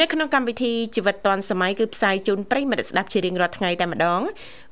[0.00, 4.20] នៅក្នុងកម្មវិធីជីវិតឌွန်សម័យគឺផ្សាយជូនប្រិយមិត្តស្ដាប់ជារៀងរាល់ថ្ងៃតែម្ដង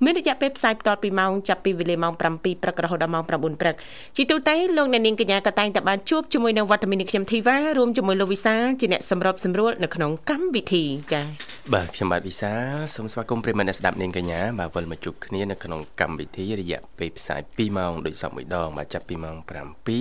[0.04, 3.28] មានរយៈពេលផ្សាយបន្តពីម៉ោងចាប់ពីវេលាម៉ោង7ព្រឹករហូតដល់ម៉ោង9
[3.60, 3.74] ព្រឹក
[4.16, 11.26] ជាទូទៅលោកអ្នកនាងកញ្ញាក៏តែងតែបានជួបជាមួយនឹងវត្តមានខ្ញុំធីវ៉ារួមជាមួយលោកវិសាជាអ្នកសម្របសម្រួលនៅក្នុងកម្មវិធីចា៎
[11.74, 12.52] បាទខ្ញុំបាទវិសា
[12.94, 19.36] សូមស្វាគមន៍ប្រិយមិត្តអ្នកស្ដាប់នាងកញ្ញាបាទវិលមកជួបគ្នានៅក្នុងកម្មវិធីរយៈពេលផ្សាយ2ម៉ោងដូចសពមួយដងបាទចាប់ពីម៉ោង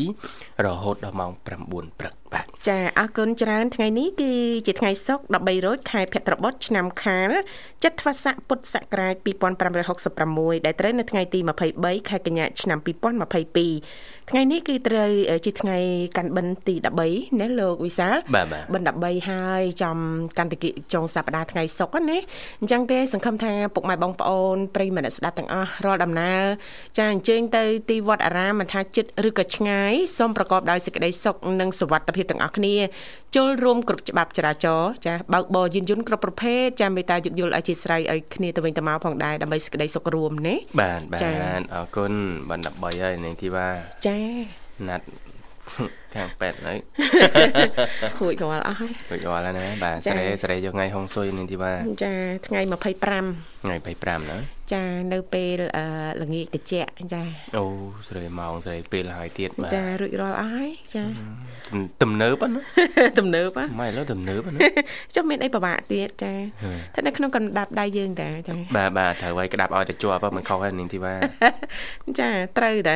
[0.02, 4.32] 7រហូតដល់ម៉ោង9ព្រឹកបាទ ចាអរគុណច្រើនថ្ងៃនេះគឺ
[4.68, 7.32] ជាថ្ងៃសុក្រ13រោចខែភទ្របទឆ្នាំខាល
[7.84, 9.16] ចត្វាស័កពុទ្ធសករាជ
[9.96, 11.40] 2566ដែលត្រូវនៅថ្ងៃទី
[11.74, 15.12] 23ខែកញ្ញាឆ្នាំ2022 ថ្ងៃនេះគឺត្រូវ
[15.46, 15.78] ជាថ្ងៃ
[16.18, 16.76] កាន់បិណ្ឌទី
[17.08, 18.16] 13ណាលោកវិសាល
[18.74, 19.98] បិណ្ឌ13ហើយចំ
[20.38, 22.18] កន្តិកិចុងសប្តាហ៍ថ្ងៃសុក្រណា
[22.60, 26.44] អញ្ចឹងទេសង្ឃឹមថាពុកម៉ែបងប្អូនប្រិយមិត្តស្ដាប់ទាំងអស់រាល់ដំណើរ
[26.98, 32.76] ចាអញ្ជើញទៅទីវត្តអារាមមិនថាចិត្តឬក៏ឆ្ងាយសូមប្រកបដោយសេចក្តីសុខនិងសុវត្ថិភាពទាំងអស់គ្នា
[33.36, 42.14] ចូលរួមគ្រប់ច្បាប់ចរាចរណ៍ចាបើកបរយានយន្តគ្រប់ប្រភេទចាមេត្តាយោគយល់អធិស្ឋានឲ្យគ្នាទៅវិញទៅមកផងដែរដើម្បីសេចក្តីសុខរួមណាបាទបាទអរគុណ
[42.50, 43.68] បណ្ឌ13ហើយនាងធីវ៉ា
[44.08, 44.15] ចា
[44.88, 45.06] ណាត់
[46.16, 46.78] ខាងប៉ែតហើយ
[48.18, 52.14] ខូចរាល់អស់ហើយខូចរាល់ហើយណាបាទស្រីស្រីយកថ្ងៃហុងស៊ុយនេះទីបាចា
[52.48, 53.04] ថ្ងៃ25
[53.64, 54.38] ថ្ងៃ25ណា
[54.74, 54.84] ចា
[55.14, 55.60] នៅពេល
[56.22, 57.22] ល្ងាចត្រជាក់ចា
[57.58, 57.64] អូ
[58.08, 61.04] ស្រីម៉ោងស្រីពេលហើយទៀតបាទចារួចរាល់អស់ហើយចា
[62.02, 62.62] ទំនើបណា
[63.20, 64.60] ទំនើបម៉ែលើទំនើបណា
[65.16, 66.34] ចុះមានអីពិបាកទៀតចា
[66.96, 71.14] តែនៅក្នុងកណ្ដាប់ដៃយើងតាចាបាទបាទត្រូវឲ្យក្តាប់ឲ្យទៅជាប់មិនខុសហើយនាងធីវ៉ា
[72.20, 72.96] ចាត្រូវតា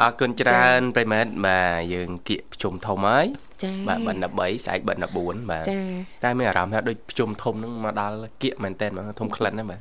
[0.00, 3.26] អរគុណច្រើនប្រិមិត្តបាទយើងគៀកប្រជុំធំហើយ
[3.64, 5.84] ចា៎បាទបិណ្ឌ13ស្អែកបិណ្ឌ14បាទចា៎
[6.24, 9.80] តែមានអារម្មណ៍ថាដូចប្រជុំធំហ្នឹងមកដល់គៀកមែនតើបាទធំក្លិនណាបាទ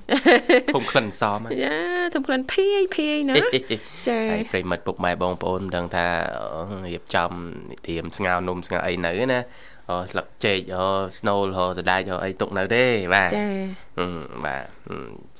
[0.75, 1.77] ធំក្លិនសមចា
[2.13, 3.35] ធំក្លិនភាយភាយណា
[4.07, 6.07] ចា៎ហើយប្រិមិត្តពុកម៉ែបងប្អូនដឹងថា
[6.93, 7.31] រៀបចំ
[7.71, 9.41] និទាមស្ងោនំស្ងោអីនៅណា
[9.89, 10.85] អូស្លឹកចេកអូ
[11.17, 13.47] ស្នូលហោសដែកហោអីទុកនៅទេបាទចា
[14.45, 14.65] បាទ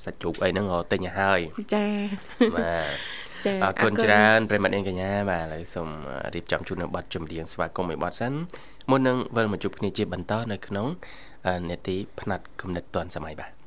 [0.04, 1.40] សាច់ជ្រូកអីហ្នឹងហោទិញឲ្យហើយ
[1.76, 1.86] ចា
[2.56, 3.23] បាទចា
[3.64, 5.90] អរគុណច្រើនប្រិមត្តនាងកញ្ញាបាទឥឡូវសូម
[6.34, 8.34] រៀបចំជូននៅប័ណ្ណចម្រៀងស្វាគមន៍មួយប័ណ្ណសិន
[8.90, 10.88] មុននឹងវិលមកជួបគ្នាជាបន្តនៅក្នុង
[11.70, 13.63] នេតិផ្នែកគំនិតទាន់សម័យបាទ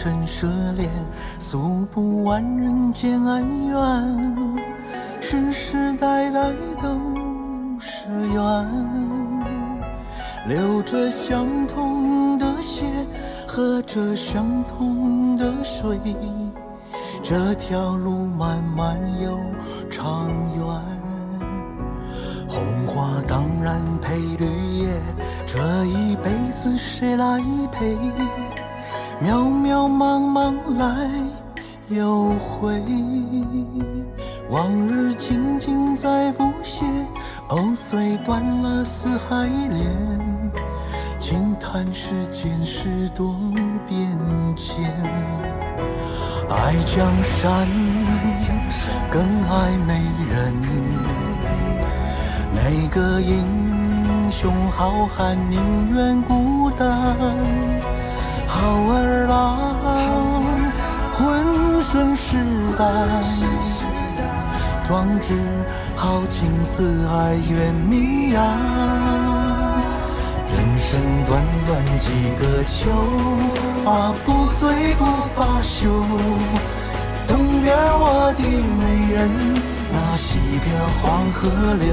[0.00, 0.88] 尘涉恋，
[1.40, 4.46] 诉不完人间恩怨，
[5.20, 6.88] 世世代代都
[7.80, 8.66] 是缘。
[10.46, 12.84] 流着相同的血，
[13.44, 15.98] 喝着相同的水，
[17.20, 19.36] 这条路漫漫又
[19.90, 20.64] 长远。
[22.48, 24.46] 红花当然配绿
[24.78, 25.02] 叶，
[25.44, 27.42] 这一辈子谁来
[27.72, 27.96] 陪？
[29.20, 31.10] 渺渺茫茫来。
[31.88, 32.82] 又回，
[34.50, 36.86] 往日情景再不现。
[37.48, 39.80] 藕虽断了丝还连，
[41.18, 43.34] 轻叹世间事多
[43.88, 44.06] 变
[44.54, 44.84] 迁。
[46.50, 47.66] 爱江山
[49.10, 50.52] 更爱美人，
[52.54, 57.16] 哪个英雄好汉宁愿孤单？
[58.58, 59.34] 好儿郎。
[61.14, 61.18] 浑
[61.82, 62.36] 身是
[62.76, 62.86] 胆，
[64.84, 65.34] 壮志
[65.96, 68.42] 豪情四海远名扬。
[70.50, 72.08] 人生短短几
[72.38, 72.90] 个秋
[73.88, 75.04] 啊，不醉不
[75.36, 75.88] 罢休。
[77.26, 78.82] 东边我的美
[79.12, 79.30] 人，
[79.92, 80.66] 那西边
[81.00, 81.86] 黄河流。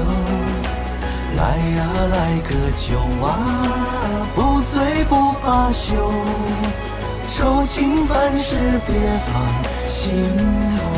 [1.36, 3.28] 来呀来个酒啊，
[4.34, 6.10] 不醉不罢休。
[7.28, 8.56] 愁情烦事
[8.86, 8.94] 别
[9.26, 9.28] 放
[9.86, 10.14] 心
[10.70, 10.95] 头。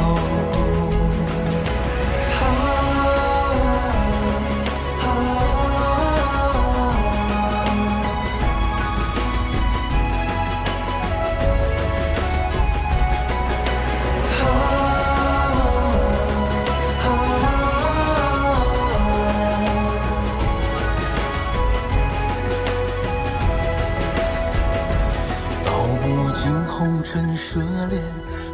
[27.58, 27.98] 可怜，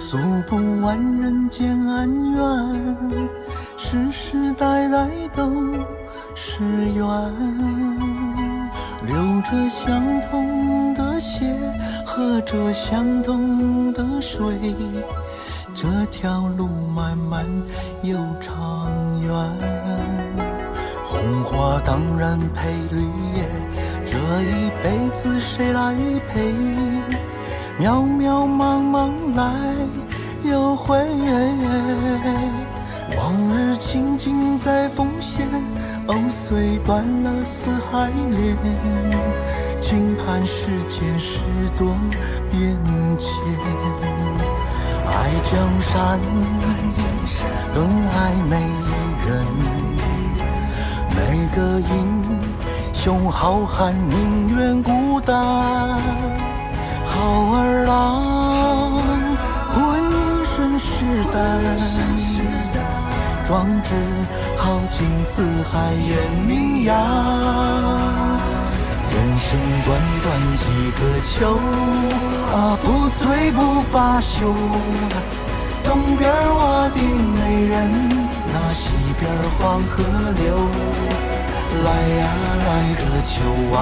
[0.00, 0.16] 诉
[0.46, 3.28] 不完人间恩怨，
[3.76, 5.44] 世世代代都
[6.34, 6.64] 是
[6.94, 7.04] 缘。
[9.04, 11.54] 流着相同的血，
[12.06, 14.74] 喝着相同的水，
[15.74, 17.44] 这条路漫漫
[18.02, 18.90] 又长
[19.20, 19.30] 远。
[21.04, 23.02] 红花当然配绿
[23.36, 23.46] 叶，
[24.06, 25.94] 这一辈子谁来
[26.26, 26.54] 陪？
[27.76, 29.52] 渺渺茫茫来
[30.44, 30.96] 又回，
[33.16, 35.48] 往日情景在浮现，
[36.06, 38.56] 藕虽断了丝还连。
[39.80, 41.40] 轻盼世间事
[41.76, 41.88] 多
[42.50, 42.78] 变
[43.18, 43.28] 迁，
[45.06, 46.20] 爱江山
[47.74, 48.56] 更爱美
[49.26, 49.44] 人。
[51.10, 51.18] 每
[51.54, 51.92] 个英
[52.92, 56.00] 雄好汉宁愿孤单，
[57.24, 59.00] 好儿郎
[59.72, 59.74] 浑
[60.44, 61.40] 身是胆，
[63.46, 63.88] 壮志
[64.58, 66.12] 豪情四海扬
[66.46, 66.92] 名扬
[69.08, 69.88] 人生短
[70.22, 70.62] 短几
[71.00, 71.00] 个
[71.32, 71.32] 秋
[72.52, 73.58] 啊，不醉不
[73.90, 74.52] 罢休。
[75.82, 77.00] 东边我的
[77.40, 77.72] 美人，
[78.52, 80.04] 那西边黄河
[80.42, 80.44] 流。
[81.82, 81.88] 来
[82.18, 82.22] 呀
[82.66, 83.34] 来个酒
[83.74, 83.76] 啊，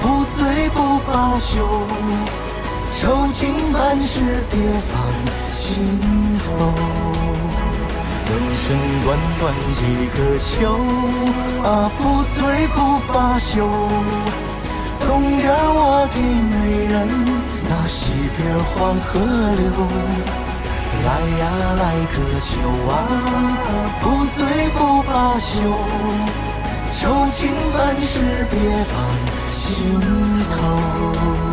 [0.00, 0.38] 不醉
[0.70, 1.08] 不罢
[1.38, 1.52] 休。
[2.98, 3.38] 愁情
[3.72, 4.58] 烦事别
[4.90, 4.92] 放
[5.52, 5.58] 心
[6.38, 6.44] 头。
[8.26, 8.66] 人生
[9.04, 9.06] 短
[9.38, 9.42] 短
[9.74, 9.78] 几
[10.14, 10.48] 个秋
[11.64, 12.00] 啊，不
[12.34, 12.36] 醉
[12.68, 12.78] 不
[13.12, 13.48] 罢休。
[15.00, 15.08] 东
[15.38, 16.52] 边我的美
[16.86, 17.08] 人，
[17.68, 17.98] 那西
[18.36, 19.08] 边黄河
[19.56, 19.64] 流。
[21.02, 21.08] 来
[21.38, 21.42] 呀
[21.80, 21.82] 来
[22.12, 22.52] 个酒
[22.90, 22.92] 啊，
[24.02, 24.38] 不醉
[24.76, 25.56] 不罢休。
[26.92, 30.00] 愁情烦事别放心
[30.56, 31.49] 头。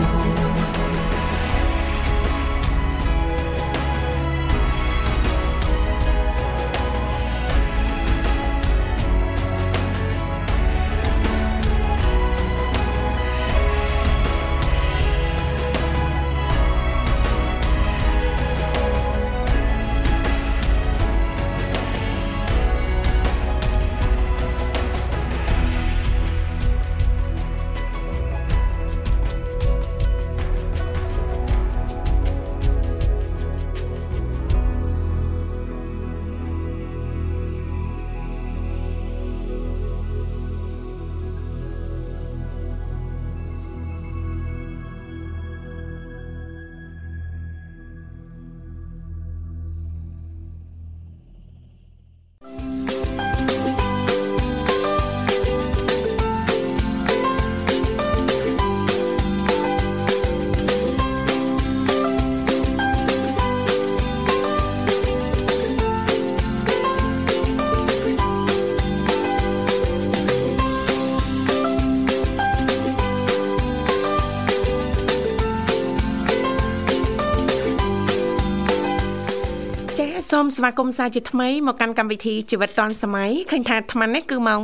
[80.57, 84.61] សូមស្វាគមន៍សាជាថ្មីមកកាន់កម្មវិធីជីវិតឌွန်សម័យឃើញថាអាត្មានេះគឺម៉ោង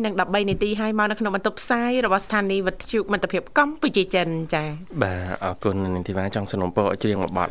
[0.00, 4.66] 7:13នាទីហើយមកនៅក្នុងបន្ទប់ផ្សាយរបស់ស្ថានីយ៍វិទ្យុមិត្តភាពកម្ពុជាចិនចា៎
[5.02, 7.50] បាទអរគុណនាងធីវ៉ាចង់สนับสนุนឲ្យច្រៀងមួយបទ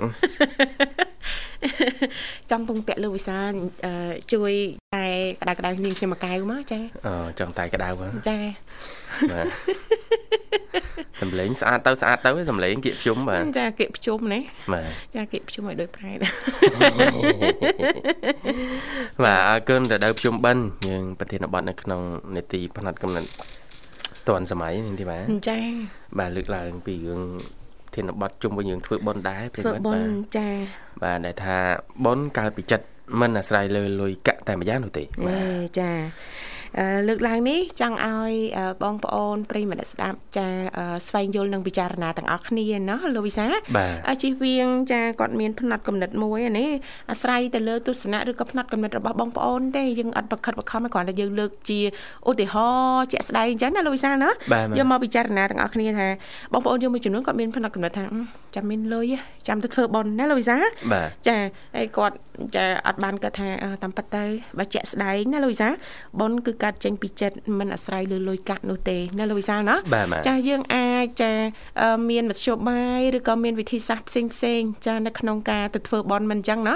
[2.52, 3.38] ចង់ពងពាក់លោកវិសា
[4.34, 4.54] ជួយ
[4.96, 5.06] តែ
[5.42, 8.38] ក្តៅក្តៅនាងខ្ញុំមួយកែវមកចាអឺចង់តែក្តៅមកចា
[9.32, 9.48] បាទ
[11.21, 14.41] សំឡេងស្អាតទៅស្អាតទៅសំឡេងគៀកភ្ជុំបាទចាគៀកភ្ជុំណា
[14.73, 16.33] បាទចាគៀកភ្ជុំឲ្យដូចប្រែដែរ
[19.25, 22.01] បាទអរគុណទៅដល់ភ្ជុំបិណ្ឌយើងប្រធានបទនៅក្នុង
[22.37, 23.29] នេតិផ្នែកកំណត់
[24.29, 25.59] តនសម័យនេះទេបាទចា
[26.19, 27.23] បាទលើកឡើងពីរឿង
[27.95, 30.49] ធានបទជុំវិញយើងធ្វើបនដែរព្រមបាទធ្វើបនចា
[31.03, 31.57] បាទដែលថា
[32.07, 32.87] បនកើតពីចិត្ត
[33.21, 35.91] មិនអាស្រ័យលើលុយកាក់តែម្យ៉ាងនោះទេបាទចា
[37.09, 38.33] លើកឡើងនេះចង់ឲ្យ
[38.83, 40.47] បងប្អូនប្រិយមិត្តស្ដាប់ចា
[41.09, 43.47] ស្វែងយល់និងពិចារណាទាំងអស់គ្នាណាលោកវិសា
[44.23, 46.71] ជិះវៀងចាគាត់មានផ្នែកកំណត់មួយនេះ
[47.11, 51.81] អាស្រ័យទៅលើទស្សនៈឬក៏ផ្នែកកំណត់របស់បងប្អូនទេយើងអត់ប្រខិតបខំគ្រាន់តែយើងលើកជា
[52.29, 54.31] ឧទាហរណ៍ជាក់ស្ដែងអញ្ចឹងណាលោកវិសាណា
[54.79, 56.07] យកមកពិចារណាទាំងអស់គ្នាថា
[56.53, 58.05] បងប្អូនយើងមួយចំនួនគាត់មានផ្នែកកំណត់ថា
[58.55, 59.07] ចាំមានលុយ
[59.49, 60.57] ចាំទៅធ្វើបន់ណាលោកវិសា
[61.29, 61.37] ចា
[61.77, 62.17] ហើយគាត់
[62.57, 63.49] ចាអត់បានគាត់ថា
[63.83, 64.25] តាមពិតទៅ
[64.59, 65.69] បើជាក់ស្ដែងណាលោកវិសា
[66.21, 69.77] ប៉ុនគឺកាត់ចេញពីចិត្តមិនអាស្រ័យលើលុយកាក់នោះទេណាលោកវិសាណា
[70.29, 71.33] ចាយើងអាចចា
[72.11, 76.75] មានមធ្យោបាយឬក៏មានវិធីសាស្ត្រផ្សេងផ្សេងចានៅក្នុងការទៅធ្វើប៉ុនមិនអញ្ចឹងណា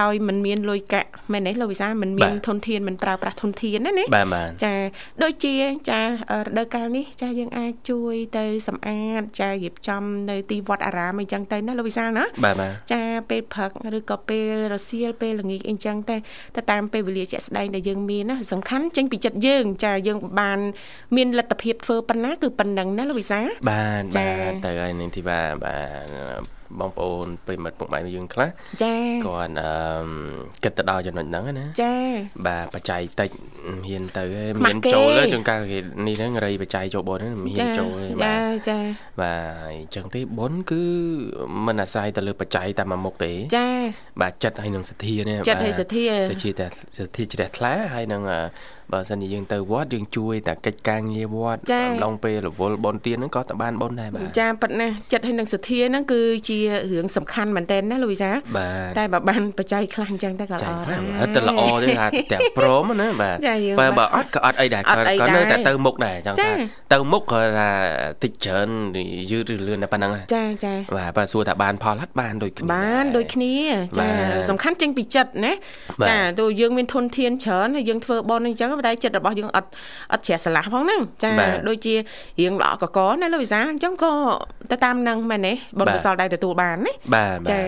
[0.00, 4.04] ដោយមិនមានលុយកាក់មែនទេលោកវិសាមិនមានធនធានមិនប្រើប្រាស់ធនធានណាណា
[4.64, 4.74] ចា
[5.22, 5.54] ដូចជា
[5.90, 6.06] ចារ
[6.58, 12.24] ដូវកាលនេះចាយើងអាចជួយទៅសម្អាតចារៀបចំនៅទីវត្តអារាមអីចឹងទៅណាលោកវិសាលណា
[12.92, 16.16] ចាពេលព្រឹកឬក៏ពេលរសៀលពេលល្ងាចអីចឹងទៅ
[16.56, 20.58] ទៅតាមពេលវេលាជាក់ស្ដែងដែលយើងមានណាសំខាន់ចេញពីចិត្តយើងចាយើងបាន
[21.16, 25.76] មានលទ្ធភាពធ្វើប៉ុណ្ណាគឺប៉ុណ្ណឹងណាលោកវិសាបាទបាទទៅហើយនឹងទីបាទបា
[26.40, 28.48] ទបងប្អូនប្រិមិត្តពុកម៉ែយើងខ្លះ
[28.82, 28.94] ចា
[29.26, 29.70] គាត់អឺ
[30.64, 31.94] គិតទៅដល់ចំណុចហ្នឹងណាចា
[32.46, 33.30] បាទបច្ច័យតិច
[33.88, 34.24] ហ៊ានទៅ
[34.66, 38.36] មានចូលជួនកាលគេនេះហ្នឹងរៃបច្ច័យចូលបុណ្យហ្នឹងមានចូលចា
[38.68, 38.78] ចា
[39.20, 40.82] បាទអញ្ចឹងទេបុណ្យគឺ
[41.66, 43.68] មិនអាស្រ័យទៅលើបច្ច័យតែមួយមុខទេចា
[44.22, 46.66] បាទចិត្តហើយនឹងសទ្ធានេះចិត្តហើយសទ្ធាទៅជាតែ
[46.98, 48.22] សទ្ធាជ្រះថ្លាហើយនឹង
[48.92, 56.58] បើសិនជាយើងទៅវត្តយើងជួយតែកិច្ចការងារវត្តអំឡុងពេលរវល់បនទៀនហ្នឹងក៏តបានបនដែរបាទចាប៉ិតណាចិត្តហើយនឹងសទ្ធាហ្នឹងគឺជា
[56.92, 58.30] រឿងសំខាន់មែនតើណាលូវីសា
[58.98, 63.36] តែបើបានបច្ច័យខ្លះអញ្ចឹងទៅក៏ល្អដែរតែល្អទេថាទាំងព្រមណាបាទ
[63.80, 64.82] បើបើអត់ក៏អត់អីដែរ
[65.20, 66.50] ក៏នៅតែទៅមុខដែរចង់ថា
[66.92, 67.70] ទៅមុខក៏ថា
[68.24, 68.68] តិចច្រើន
[69.30, 73.54] យឺតឬលឿនតែប៉ុណ្្នឹងចាចាបាទបើសួរថាបានផលអត់បានដូចគ្នាបានដូចគ្នា
[73.98, 74.08] ចា
[74.48, 75.52] សំខាន់ចេញពីចិត្តណា
[76.08, 79.68] ចាទោះយើងមានធនធានច្រើនហើយយើងធ្វើបនអញ្ចឹងតែចិត្តរបស់យើងអត់
[80.12, 81.30] អត់ជ្រះស្រឡះផងហ្នឹងចា
[81.68, 81.94] ដូចជា
[82.40, 84.12] រៀងល្អកកណាលោកវិសាអញ្ចឹងក៏
[84.70, 87.60] ទៅតាមនឹងមែនទេបុណ្យកុសលដែរទទួលបានណាបាទចា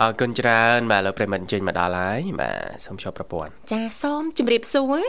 [0.00, 5.04] អរគុណច្រើនបាទលោកប្រិមត្តអញ្ជើញមកដល់ហើយបាទសូមជួបប្រព័ន្ធចាសូមជម្រាបសួរ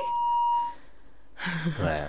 [1.86, 2.08] បាទ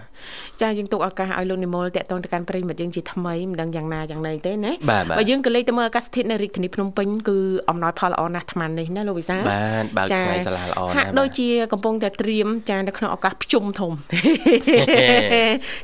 [0.62, 4.73] ចាយើងទុកឱកាសឲ្យលោកនិមលតាក់ទងទៅកាន់ប្រិមិត្តយើងជាថ្មីមិនដឹងយ៉ាងណាយ៉ាងណីទេណា
[5.19, 7.38] បើយើងក៏លេខទៅមើលអាកាសធាតុនៅរាជធានីភ្នំពេញគឺ
[7.71, 13.93] អំណោយផលល្អណាស់អាត្មានេះណាលោកវិសាបាទបើកថ្ងៃសាលាល្អណាស់ហាក់ដូចជាកំពុងតែត្រៀមចានៅក្នុងឱកាសភ្ជុំធំ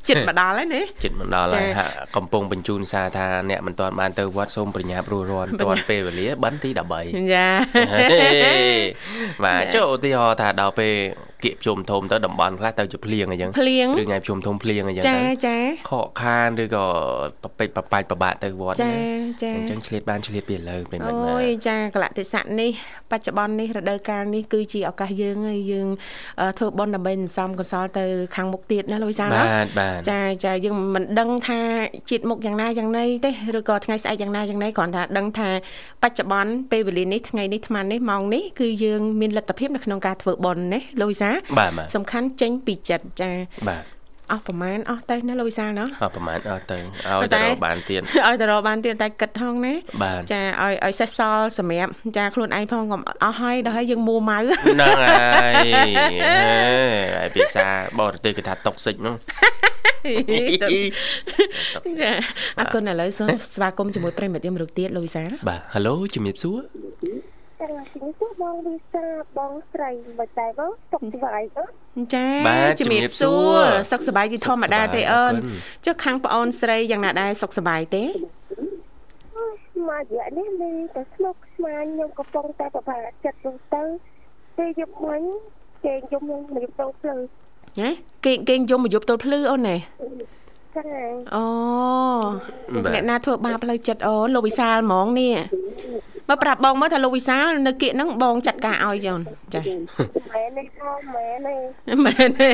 [0.08, 7.48] ចិត្តមកដល់ហើយណាចិត្តមកដល់ហើយហាក់កំពុងបញ្ជូនសារថាអ្នកមិនទាន់បានទៅវត្តសូមប្រញាប់រួចរាន់ទាន់ពេលវេលាបិណ្ឌទី13ចា
[9.44, 10.94] បាទចុះឧទាហរណ៍ថាដល់ពេល
[11.44, 15.58] គៀកជុំធំទៅតំបន់ខ្លះទៅជាភ្លៀងអញ្ចឹងភ្លៀងឬថ្ងៃជុំធំភ្លៀងអញ្ចឹងចាចា
[15.90, 16.86] ខកខានឬក៏
[17.42, 18.98] ប្រពេចប្របាច់ប្របាក់ទៅវត្តណា
[19.42, 22.70] ចាអញ្ចឹងឆ្លៀតបានឆ្លៀតពីលើប្រិមិត្តអូយចាកលៈទេសៈនេះ
[23.10, 25.88] បច្ចុប្បន្ននេះរដូវកាលនេះគឺជាឱកាសយើងហើយយើង
[26.58, 28.04] ធ្វើបុណ្យដើម្បីសន្សំកុសលទៅ
[28.36, 31.60] ខាងមុខទៀតណាលោកវិសាលបាទបាទចាចាយើងមិនដឹងថា
[32.10, 35.48] ជាតិមុខយ៉ាងណាយ៉ាងណីទេឬក៏ថ្ងៃស្អែកយ៉ាងណាយ៉ាងណីគ្រាន់តែដឹងថា
[36.02, 41.30] បច្ចុប្បន្នពេលវេលានេះថ្ងៃនេះអានេះម៉ោងនេះគឺយើងមានលទ្ធភាពនៅក្នុងការធ្វើបុណ្យណាលោកវិសា
[41.94, 43.30] សំខាន់ចេញពីចិត្តចា
[43.68, 43.97] បាទ
[44.32, 49.74] អស់ប្រមាណអស់ទៅណាលោកវិសាលណោះអស់ប្រមាណអស់ទៅឲ្យទៅរកបានទៀតឲ្យទៅរកបានទៀតតែគិតថងណា
[50.32, 55.54] ចាឲ្យឲ្យសេះសល់សម្រាប់ចាខ្លួនឯងផងកុំអស់ហើយដល់ហើយយើងមួម៉ៅហ្នឹងហើយ
[57.16, 57.66] ហើយភាសា
[58.00, 59.14] បរទេសគេថាតុកសិចនោះ
[60.62, 62.10] ចា
[62.58, 66.58] អរគុណឥឡូវសូមស្វាគមន៍ជាមួយប្រិមិត្តយើងរូបទៀតលោកវិសាលបាទ Halo ជំរាបសួរ
[67.60, 69.06] ចាជំរាបសួរបងវិសា
[69.38, 72.26] បងស្រីមិនដែរបងសុខសប្បាយបងចា
[72.80, 73.60] ជំរាបសួរ
[73.90, 75.34] សុខសប្បាយជាធម្មតាទេអូន
[75.86, 78.04] ចុះខាងប្អូនស្រីយ៉ាងណាដែរសុខសប្បាយទេ
[79.88, 83.82] មករយៈនេះមានតែស្មុកស្មាញខ្ញុំកំពុងតែប្របាចិត្តទៅទៅ
[84.56, 85.22] ពេលយប់មិញ
[85.84, 87.14] គេយំខ្ញុំមកយប់ទៅភ្លឺ
[87.80, 87.90] ហ៎
[88.24, 89.76] គេគេយំមកយប់ទៅភ្លឺអូនណែ
[90.76, 90.82] ចា
[91.34, 91.44] អូ
[92.74, 95.34] អ្នកណាធ្វើបាបផ្លូវចិត្តអូនលោកវិសាលហ្មងនេះ
[96.28, 99.20] បើប្រាប់បងមើលថាលោកវិសាលនៅគៀកហ្នឹងបងចាត់ការឲ្យចន
[99.54, 102.48] ចាមែនទេបងមែនទេមែនទេ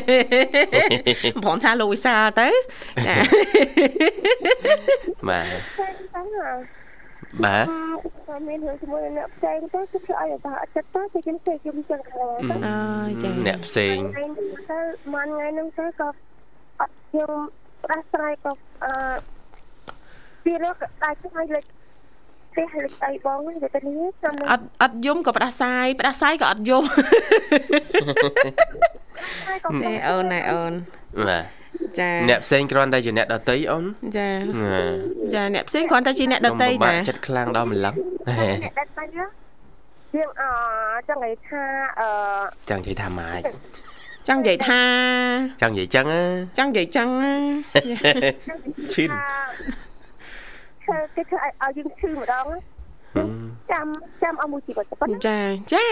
[1.43, 2.49] ព្រមថាលោកវិសាលទៅ
[3.07, 3.17] ចា
[5.29, 5.57] បាទ
[7.45, 7.67] បាទ
[8.29, 12.79] តែមានរឿងជាមួយអ្នកផ្សេងទៅគឺធ្វើឲ្យបាក់ចិត្តទៅគេខ្ញុំគេខ្ញុំចឹងខ្លាំងអើ
[13.23, 14.25] ចាអ្នកផ្សេងទៅ
[15.13, 16.09] មួយថ្ងៃហ្នឹងទៅក៏
[16.81, 17.31] អត់ខ្ញុំ
[17.83, 18.53] ផ្ដាស់ស្រ័យក៏
[18.85, 18.93] អឺ
[20.45, 21.65] ពីរកដាច់ថ្ងៃលេខ
[22.55, 26.83] ផ្ទះលេខអីបងវិញទៅនេះចាំអត់អត់យំក៏ផ្ដាសាយផ្ដាសាយក៏អត់យំ
[29.85, 30.73] នេះអូនណែអូន
[31.29, 31.45] បាទ
[31.99, 33.85] ចាអ្នកផ្សេងគ្រាន់តែជាអ្នកដតីអូន
[34.19, 34.29] ចា
[35.35, 37.95] ចាអ្នកផ្សេងគ្រាន់តែជាអ្នកដតីតាចិត្តខ្លាំងដល់ម្លឹង
[38.65, 40.51] អ្នកដតីយើងអឺ
[41.09, 41.63] ចង់និយាយថា
[42.01, 42.09] អឺ
[42.71, 43.41] ចង់និយាយថាម៉ាច
[44.29, 44.83] ចង់និយាយថា
[45.63, 46.25] ចង់និយាយចឹងណា
[46.59, 47.35] ចង់និយាយចឹងណា
[48.95, 49.11] ឈិន
[50.85, 52.59] ធ្វើគេធ្វើឲ្យឲ្យយើងឈឺម្ដងណា
[53.73, 53.87] ចាំ
[54.23, 55.39] ចាំអស់មួយជីវិតប៉ុណ្ណាចា
[55.73, 55.85] ចា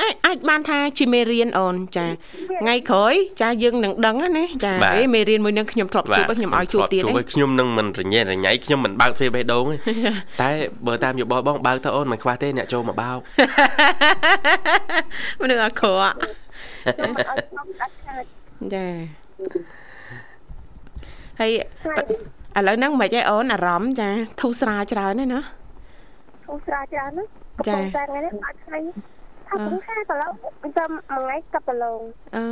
[0.00, 2.06] អាចអាចបានថាជាមេរៀនអូនចា
[2.62, 9.76] ថ្ងៃក្រោយចាយើងនឹងដឹងណាចាអេមេរៀនមួយនឹងខ្ញុំធ្លាប់ជួបខ្ញុំឲ្យជួបទៀតជួបទេខ្ញុំនឹងមិនរញ៉េរញ៉ៃខ្ញុំមិនបើកទ្វារបេះដូងទេ
[10.42, 10.50] តែ
[10.86, 13.18] បើតាមយោបល់បងបើកទៅអូនមិនខ្វះទេអ្នកចូលមកបោក
[15.40, 16.14] មនុស្សអាក្រក់
[16.86, 18.24] ខ្ញុំមិនឲ្យខ្ញុំដាច់ខាត
[18.74, 18.86] ចា
[21.40, 21.50] ហើយ
[21.86, 22.04] ហើយ
[22.58, 24.08] ឥឡូវហ្នឹងមិនឯអូនអារម្មណ៍ចា
[24.40, 25.40] ធូរស្រាលច្រើនណាស់ណា
[26.46, 27.24] គូស្រាច្រើនណា
[27.68, 28.78] ចាកំពុងតែថ្ងៃនេះអត់ថ្ងៃ
[29.48, 30.32] ថាគូហាកន្លង
[30.78, 32.00] ចាំមួយថ្ងៃកាប់កន្លង
[32.36, 32.44] អឺ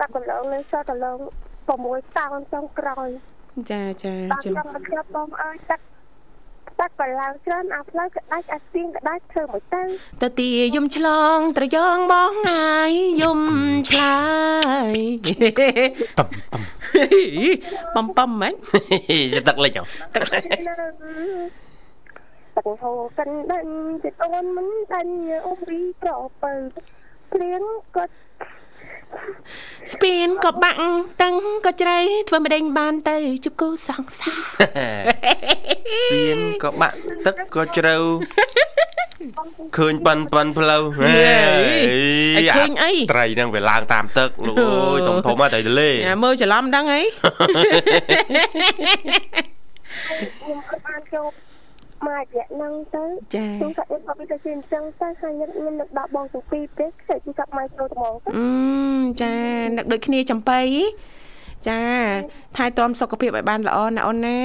[0.00, 1.18] កាប់កន្លងនៅសតកន្លង
[1.68, 3.08] 6តោនចុងក្រោយ
[3.70, 5.80] ចាចាដល់ជំចង់មកខ្ញុំបងអើយទឹក
[6.82, 9.82] ទឹកកន្លងច្រើនអាផ្លូវក្តាច់អាស្ទៀងក្តាច់ធ្វើមួយទៅ
[10.22, 13.42] ទៅទីយំឆ្លងត្រយងបងហើយយំ
[13.90, 14.18] ឆ្លើ
[14.94, 14.96] យ
[16.18, 16.62] តំតំ
[17.96, 18.54] បំបំហ្មង
[19.32, 19.82] យទឹកលិចហ៎
[20.14, 20.22] ទឹក
[22.82, 23.66] ហូរកិនដេញ
[24.04, 25.14] ចិត្តអូនមិនដាញ់
[25.46, 26.10] អ៊ំរីប្រ
[26.42, 26.52] ពើ
[27.32, 27.62] ព្រៀង
[27.96, 28.14] គាត់
[29.92, 30.78] ស្ពានក៏បាក់
[31.22, 31.34] តឹង
[31.66, 34.32] ក៏ជ្រៅធ្វើម្ដេចបានទៅជប់គូសងសា
[36.12, 37.94] ពៀនក៏បាក់ទឹកក៏ជ្រៅ
[39.76, 41.06] ឃើញប៉ិនប៉ិនផ្លូវហេ
[42.36, 51.51] ឲ្យឃើញអីត្រីហ្នឹងវាឡើងតាមទឹកលោកអើយធំធំមកទៅទលេអាមើលច្រឡំដឹងអីខ្ញុំអត់បានចូល
[52.06, 53.04] មករយៈហ្នឹងទៅ
[53.34, 58.46] ចាខ្ញុំថាអត់ពីទៅជាអញ្ចឹងទៅហើយខ្ញុំខ្ញុំនឹកដល់បងទាំងពីរពេកខ្សែពីកាប់មកចូលត្មងទៅអឺ
[59.22, 59.34] ចា
[59.76, 60.60] នឹកដូចគ្នាចំបៃ
[61.68, 61.80] ចា
[62.56, 64.40] ថែទាំសុខភាពឲ្យបានល្អណាអូនណា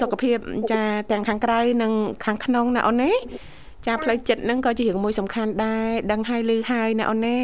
[0.00, 0.36] សុខភាព
[0.72, 1.92] ចាទាំងខាងក្រៅនិង
[2.24, 3.12] ខាងក្នុងណាអូនណា
[3.86, 7.38] ចាផ្លូវចិត្តហ្នឹងក៏ជារឿងមួយសំខាន់ដែរដឹងហើយឮហើយណាអូនណា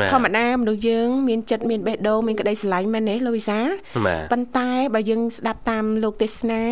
[0.00, 3.58] បាទធម្មតាមនុស្សយើងមានចិត្តមានបេះដូងមានក្តីស្រឡាញ់មែនទេលោកវិសា
[4.06, 6.62] បាទប៉ុន្តែបើយើងស្ដាប់តាមលោកទេសនា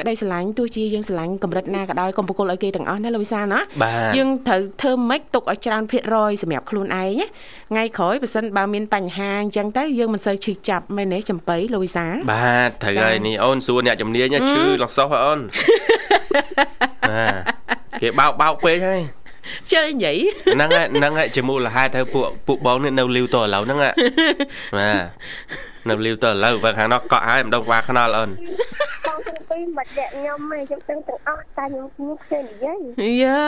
[0.00, 7.26] ក្តីស្រឡាញ់ទោះជាយើងស្រឡាញ់កម្រិតណាក៏ដោយកុំប្រគល់ឲ្យគេទាំងអស់ណាលោកវិសាណាបាទយើងត្រូវធ្វើម៉េចទុកឲ្យច្រើនភាគរយសម្រាប់ខ្លួនឯងណា
[7.70, 15.40] ថ្ងៃក្រោយបើសិនបើមានបញ្ហាអញ្ចឹងទៅយើងមិនសូវឈឺចាប់មែនទេចំបៃលោកវិសាបាទត្រូវហើយនេះអូនសួរអ្នកជំនាញណាឈឺលសោះហើយអូន
[17.10, 17.26] បា
[17.58, 17.61] ទ
[18.02, 19.00] គេបោកបោកពេកហើយ
[19.72, 20.16] ជិលនិយាយ
[20.54, 23.92] ហ្នឹងហើយហ្នឹងហើយជាមូលហេតុទៅពួកពួកបងនេះនៅលីវតឥឡូវហ្នឹងហ่ะ
[24.76, 25.04] បាទ
[25.88, 28.30] នៅលីវតឥឡូវបើខាងនោះកក់ហើយមិនដឹងវ៉ាខ្នល់អូន
[29.06, 32.78] បងទាំងពីរមិនដាក់ខ្ញុំទេខ្ញុំដឹងទាំងអស់តែខ្ញុំខ្ញុំឃើញនិយាយ
[33.22, 33.40] យ៉ា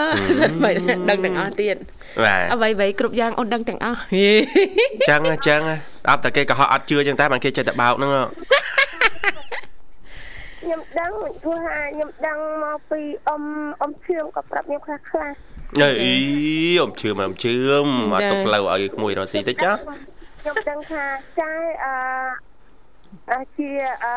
[0.65, 0.75] មិន
[1.11, 1.77] ដឹងទាំងអស់ទៀត
[2.25, 3.99] បាទអ្វីៗគ្រប់យ៉ាងអូនដឹងទាំងអស់
[5.09, 5.77] ចឹងហ៎ចឹងហ៎
[6.11, 8.25] អត់តែគេកុហកអត់ជឿចឹងតែបានគេចិត្តតែបោកហ្នឹងហ៎
[10.65, 13.43] ខ្ញុំដឹងព្រោះថាខ្ញុំដឹងមកពីអ៊ំ
[13.81, 15.31] អ៊ំឈឿងក៏ប្រាប់ខ្ញុំខ្លះខ្លះ
[15.81, 16.15] អី
[16.81, 21.05] អ៊ំជឿមកអ៊ំជឿមអត់ទុកផ្លូវឲ្យក្មួយរស់ស៊ីទៅចាខ្ញុំដឹងថា
[21.41, 21.95] ចាយអឺ
[23.33, 23.71] អឺជា
[24.05, 24.15] អឺ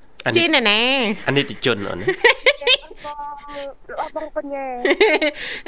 [0.37, 0.79] ជីនេះណែណា
[1.27, 1.99] អានេះតិជនអូន
[3.05, 3.25] បង
[3.89, 4.65] របស់បងបញ្ញា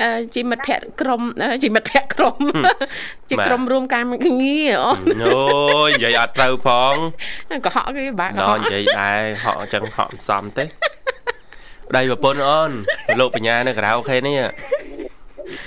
[0.02, 2.38] អឺជីមិត្តភក្តិក្រុមអឺជីមិត្តភក្តិក្រុម
[3.30, 6.96] ជាក្រុមរួមការងារអូនអូយនិយាយអត់ត្រូវផង
[7.66, 10.66] កុហកគេបាក់កុណហនិកយាយដែរហក់អញ្ចឹងហក់មិនសមទេ
[11.89, 12.72] ប្តីប្រពន្ធអូន
[13.20, 14.39] លោកបញ្ញានៅក្រៅអូខេនេះ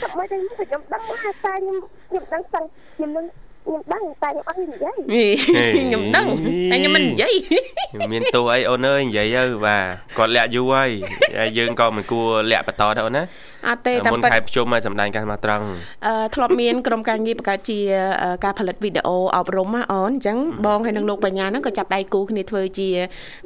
[0.00, 1.76] តែមិនដឹងខ្ញុំដឹងថាតែខ្ញុំ
[2.08, 2.64] ខ្ញុំដឹងសឹង
[2.96, 3.26] ខ្ញុំនឹង
[3.66, 4.96] ខ្ញុំដឹងតែខ្ញុំអត់ហ៊ាននិយាយ
[5.76, 6.26] ខ្ញុំដឹង
[6.70, 7.34] តែខ្ញុំមិននិយាយ
[8.12, 9.84] មានទោះអីអូនអើយនិយាយទៅបាទ
[10.18, 10.90] គាត់លាក់យូរហើយ
[11.38, 13.24] ហើយយើងក៏មិនគួរលាក់បន្តដែរអូនណា
[13.68, 15.64] អត់ទេតាមមុនពិតខែប្រជុំឲ្យសម្ដែងការមកត្រង់
[16.06, 17.78] អឺធ្លាប់មានក្រុមការងារបង្កើតជា
[18.22, 22.88] អឺការផលិតវីដេអូអប់រំណាអូនអញ្ចឹងបងហើយនឹងលោកបញ្ញាហ្នឹងក៏ចាប់ដៃគូគ្នាធ្វើជា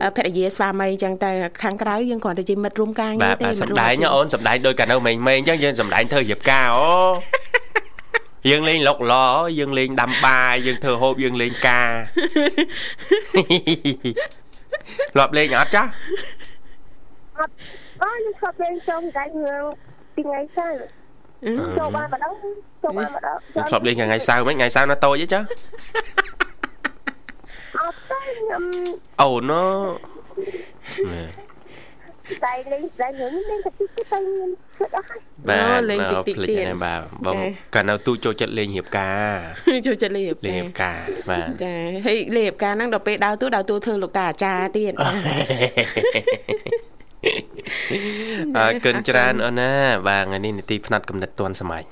[0.03, 1.31] អឺភរិយាស្វាមីអញ្ចឹងតែ
[1.63, 6.87] ខាងក្រៅយើងគ្រាន់តែជាមិត្តរួមការងារបាទទេបាទមិត្តសម្ដែងណាអូនសម្ដែងដោយកាលនៅមេងមេងអញ្ចឹងយើងសម្ដែងធ្វើរៀបការអូ
[8.49, 9.15] យើងលេងលុកឡ
[9.59, 11.91] យើងលេងដាំបាយយើងធ្វើហូបយើងលេងការ
[15.13, 15.91] ធ្លាប់លេងអត់ចាស់
[17.39, 17.53] អត់
[18.03, 19.65] អើខ្ញុំស្បលេងចូលតែរឿង
[20.15, 20.83] ពីថ្ងៃសៅរ៍
[21.79, 22.33] ចូលបានម្ដង
[22.83, 25.41] ចូលបានម្ដងខ្ញុំធ្លាប់លេងថ្ងៃសៅរ៍មិញថ្ងៃសៅរ៍ណាតូចទេចា
[27.81, 28.63] អត់ទេខ្ញុំ
[29.21, 29.65] អូនណូ
[32.45, 37.37] តែលេងតែរឿងលេងតែទីទៅខ្ញុំធ្វើអស់ហើយបាទលេងតិចតិចទៀតបាទបង
[37.75, 39.37] កាលនៅទូចូលចិត្តលេងរៀបការ
[39.87, 40.99] ចូលចិត្តលេបលេងរៀបការ
[41.31, 41.75] បាទចា
[42.07, 44.93] ហើយលេបការហ្នឹងដល់ពេលដើរតួដើរតួធ្វើលោកតាអាចារ្យទៀត
[48.59, 49.73] អរគុណច្រើនអូនណា
[50.09, 51.83] បាទថ្ងៃនេះនីតិផ្នែកកំណត់ទាន់សម័យ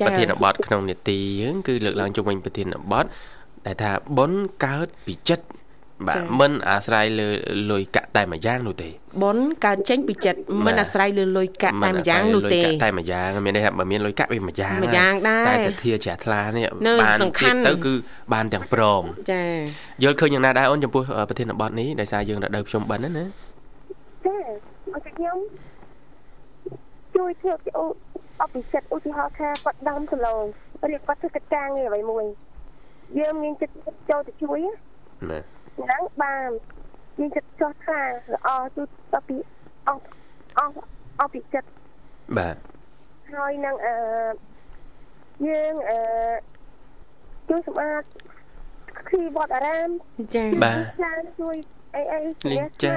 [0.00, 3.04] ចាប្រធានបទក្នុងនីតិយើងគឺលើកឡើងជុំវិញប្រធានបទ
[3.66, 5.46] ដែលថាបុណ្យកើតពីចិត្ត
[6.06, 7.28] បាទមិនអាស្រ័យលើ
[7.70, 8.88] លុយកាក់តែមួយយ៉ាងនោះទេ
[9.22, 16.66] ប៉ុនកើតចេញពីចិត្តមិនអាស្រ័យលើលុយកាក់តែមួយយ៉ាងនោះទេតែមួយយ៉ាងមានន័យថាបើមានលុយកាក់វាមួយយ៉ាងមួយយ៉ាងដែរតែសទ្ធាជ្រះថ្លានេះ
[17.02, 17.94] បានទៀតទៅគឺ
[18.32, 19.44] បានទាំងព្រមចា
[20.02, 23.24] យល់ឃើញយ៉ាងណាដែរអូនចំពោះប្រធានបទនេះដោយសារយើងរដូវភ្ជុំបិណ្ឌណា
[24.26, 24.36] ចា
[24.94, 25.36] អត់ខ្ញុំ
[27.16, 27.84] ជួយធ្វើពីអូ
[28.42, 30.34] អបិសិទ្ធឧទាហរណ៍ថាគាត់ដាំគីឡូ
[30.94, 32.24] ឬគាត់ធ្វើកិច្ចការងារអ្វីមួយ
[33.18, 33.74] យើងមានចិត្ត
[34.10, 34.60] ចូលទៅជួយ
[35.30, 35.40] ណា
[35.76, 36.48] ហ្នឹងបាន
[37.18, 38.00] មានចិត្តចោះថា
[38.34, 39.36] ល្អទូទៅពី
[39.88, 40.02] អស់
[40.58, 40.74] អស់
[41.20, 41.68] អស់ពីចិត្ត
[42.38, 42.56] បាទ
[43.34, 43.96] ហើយនឹងអឺ
[45.48, 45.98] យើងអឺ
[47.48, 48.02] ជួយសម្អាត
[49.08, 49.88] គ្រីវត្តអារាម
[50.34, 51.56] ចាបាទជួយ
[51.94, 52.20] អីអី
[52.84, 52.96] ចា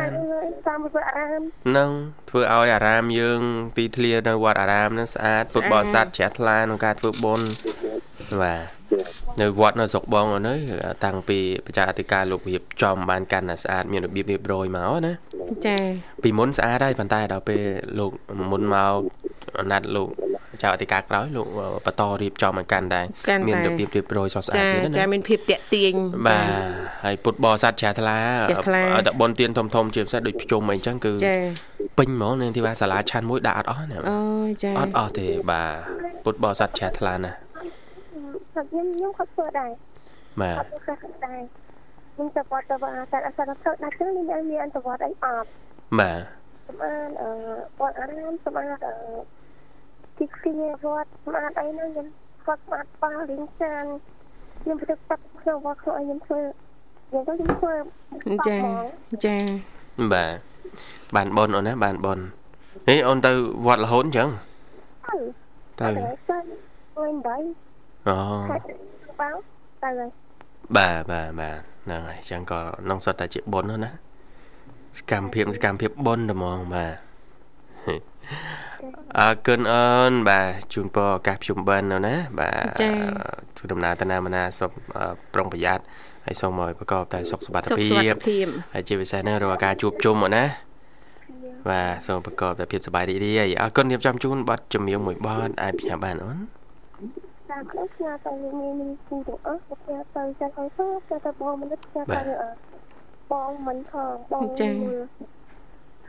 [0.67, 1.41] តាមវត្តអារាម
[1.77, 1.91] នឹង
[2.29, 3.41] ធ្វើឲ្យអារាមយើង
[3.77, 7.47] ទីធ្លានៅវត្តអារាមនឹងស្អាតពុទ្ធបរិស័ទជ្រះថ្លាក្នុងការធ្វើបុណ្យ
[8.41, 8.78] បាទ
[9.41, 10.49] នៅវត្តនៅស្រុកបងអូន
[11.05, 15.13] តាំងពីបច្ចាអធិការលោករៀបចំបានកាន់តែស្អាតមានរបៀបរៀបរយមកណា
[15.65, 15.75] ចា
[16.23, 17.61] ពីមុនស្អាតហើយប៉ុន្តែដល់ពេល
[17.99, 18.11] លោក
[18.51, 20.09] មុនមកណាត់លោក
[20.63, 21.47] ចៅអធិការក្រោយលោក
[21.85, 23.05] បន្តរៀបចំឲ្យកាន់ដែរ
[23.47, 25.93] មានរបៀបរៀបរយស្រស់ស្អាតទៀតណាចាមានភាពតាក់ទាញ
[26.27, 26.45] បាទ
[27.05, 31.13] ហើយពុទ្ធបរិស័ទជ្រះថ្លាឲ្យតែបុណ្យទានធំធំជាពិសេសដូចភ្ជុំអីចឹងគឺ
[31.97, 34.19] ពេញហ្មងនឹងទីថាសាលាឆាន់មួយដាក់អត់អស់ណាអូ
[34.63, 37.31] ចាអត់អស់ទេបាទពុទ្ធបរិស័ទជ្រះថ្លាណា
[38.51, 39.71] ខ្ញុំខ្ញុំគាត់ធ្វើដែរ
[40.41, 41.41] បាទគាត់ធ្វើដែរ
[42.13, 42.75] ខ្ញុំទៅវត្តទៅ
[43.11, 45.49] តែអត់ទៅធ្វើដាច់ចឹងមានមានអន្តវត្តអីអត់
[45.99, 46.21] បាទ
[46.67, 47.29] សម្អាតអឺ
[47.79, 48.95] វត្តអារាមសម្អាតអឺ
[50.17, 50.53] ទីគ្រា
[50.85, 52.07] វត្តសម្អាតអីហ្នឹងខ្ញុំ
[52.45, 53.85] គាត់សម្អាតប៉ាលីងចាន
[54.61, 56.41] ខ្ញុំទៅទឹកក្នុងវត្តខ្លួនខ្ញុំធ្វើ
[57.09, 57.73] ខ្ញុំទៅខ្ញុំធ្វើ
[58.47, 58.57] ចា
[59.25, 59.37] ចា
[60.13, 60.33] បាទ
[61.15, 62.19] បានបនអូនណាបានបន
[62.89, 63.31] នេះអូនទៅ
[63.65, 64.29] វត្តរហូតអញ្ចឹង
[65.07, 65.17] ទៅ
[65.81, 65.89] ទៅ
[67.01, 67.41] វិញដែរ
[68.09, 68.19] អូ
[69.19, 69.35] បង
[69.83, 70.09] ទៅហើយ
[70.77, 73.91] បាទបាទបាទហ្នឹងហើយអញ្ចឹងក៏នឹងសុទ្ធតែជាបុណ្យណា
[74.97, 76.95] សកម្មភាពសកម្មភាពបុណ្យតែហ្មងបាទ
[79.19, 82.81] អរគុណអូនបាទជូនពរឱកាសភ្ជុំបិណ្ឌនៅណាបាទ
[83.57, 84.71] ធ្វើដំណើរទៅណាមកណាសូម
[85.33, 85.83] ប្រុងប្រយ័ត្ន
[86.25, 88.13] ហើយសូមឲ្យប្រកបតែសុខសុវត្ថិភាព
[88.73, 90.43] ហើយជាពិសេសណារាល់ការជួបជុំណា
[91.69, 96.37] បាទសូមប្រកបតែភាពសប្បាយរីករាយអរគុណរៀបចំជូនប័ណ្ណជំនៀងមួយប័ណ្ណអាចផ្ញើបានអូន
[97.49, 102.21] តាមខ្លួនផ្ញើទៅមានមានគូទាំងអស់ផ្ញើទៅចាស់ឲ្យទៅទៅបងមនុស្សផ្ញើទៅ
[103.31, 104.69] បងមិនផងបងចា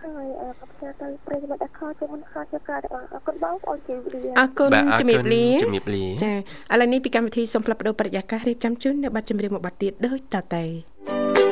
[0.02, 0.68] ហើយអរគុណ
[1.00, 6.32] ទៅប្រិយមិត្តអខជុំខជការអរគុណបងប្អូនជំរាបលាអរគុណជំរាបលាជំរាបលាចា
[6.72, 11.49] ឥឡូវនេះពីកម្មវិធីសូមផ្លាប់បដោប្រយាកររៀបចំជូននៅប័ណ្ណជំរាបមួយប័ណ្ណទៀតដូចតទៅ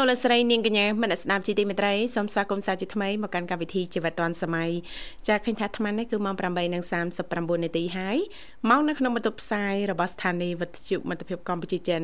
[0.00, 4.70] លោកលស្រីនាងកញ្ញាមនស្ដាប់ជីទីមេត្រីសូមស្វាគមន៍សាជាថ្មីមកកាន់កម្មវិធីជីវិតឌွန်សម័យ
[5.28, 6.34] ចាឃើញថាអាត្មានេះគឺម៉ោង
[7.00, 8.18] 8:39នាទីហើយ
[8.70, 12.02] មកនៅក្នុងបន្ទប់ផ្សាយរបស់ស្ថានីយ៍វិទ្យុមិត្តភាពកម្ពុជាចិន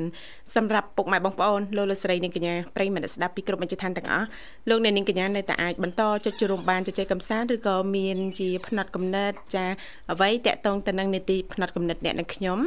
[0.55, 4.27] សម្រាប់ពុកម៉ែបងប្អូនលោកលស្រីនាងកញ្ញាប្រិយមិត្តស្ដាប់ពីគ្រប់មជ្ឈដ្ឋានទាំងអស់
[4.69, 9.67] លោកអ្នកនាងកញ្ញានៅតែអាចបន្តចុចជួបបានជជែកកម្សាន្តឬក៏មានជាផ្នែកកំណត់ចា
[10.13, 12.59] អ្វីតាក់ទងទៅនឹងនីតិផ្នែកកំណត់អ្នកនិងខ្ញុំ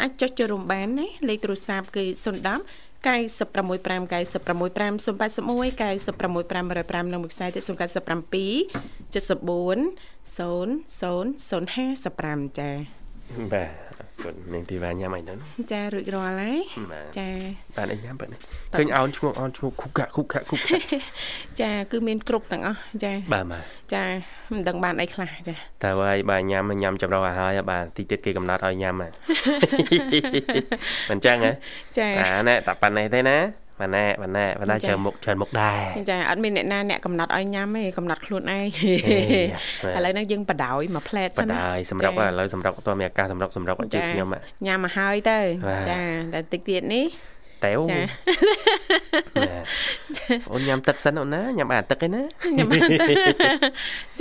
[0.00, 4.98] អាចចុចជួបបានណាលេខទូរស័ព្ទគឺ010 965 965 081
[5.50, 7.66] 965 105និងមួយខ្សែទៀត097
[9.14, 12.70] 74 00055ចា
[13.52, 13.84] បាទ
[14.22, 15.38] គាត់នាងទីវ៉ាញ៉ាំអីហ្នឹង
[15.72, 16.60] ចារួចរាល់ហើយ
[17.18, 17.28] ចា
[17.76, 18.38] បានអីញ៉ាំបែបនេះ
[18.76, 20.84] ឃើញអោនឈ្មោះអោនឈ្មោះគុកកាក់គុកកាក់គុកកាក់
[21.60, 24.04] ចាគឺមានគ្រប់ទាំងអស់ចាបាទបាទចា
[24.52, 29.08] មិនដឹងបានអីខ្លះចាតែហើយបាទញ៉ាំញ៉ាំចម្រោះឲ្យហើយបាទទីទៀតគេកំណត់ឲ្យញ៉ាំហ៎
[31.10, 31.52] មិនចឹងហ៎
[31.98, 33.38] ចាអាណែតែប៉ានេះទេណា
[33.84, 38.94] បាទណែបាទណែបាទណែច្រើនមុខច្រើនមុខដែរចាអត់មានអ្នកណាអ្នកកំណត់ឲ្យញ៉ាំទេកំណត់ខ្លួនឯងឥ
[40.04, 44.28] ឡូវហ្នឹងយើងបដ ாய் មួយផ្លែតសិនបដ ாய் សម្រាប់ឥឡូវសម្រាប់តមានអាកាសសម្រាប់សម្រាប់អាជីពខ្ញុំ
[44.66, 45.38] ញ៉ាំមកហើយទៅ
[45.88, 45.98] ចា
[46.34, 47.06] តែតិចទៀតនេះ
[47.64, 48.00] តតេវចា
[50.52, 52.22] អូនញ៉ាំទឹកសិនអូនណាញ៉ាំអាទឹកឯណា
[52.56, 52.68] ញ៉ាំ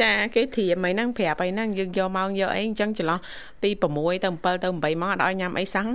[0.01, 3.19] ចាគេធៀមអីហ្នឹងប្រាប់អីហ្នឹងយើងយកមកយកអីអញ្ចឹងចន្លោះ
[3.63, 5.87] ពី6ទៅ7ទៅ8មកអត់ឲ្យញ៉ាំអីសោះ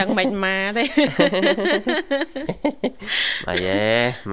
[0.00, 0.84] ដឹងមិនមកទេ
[3.48, 3.82] បាយយេ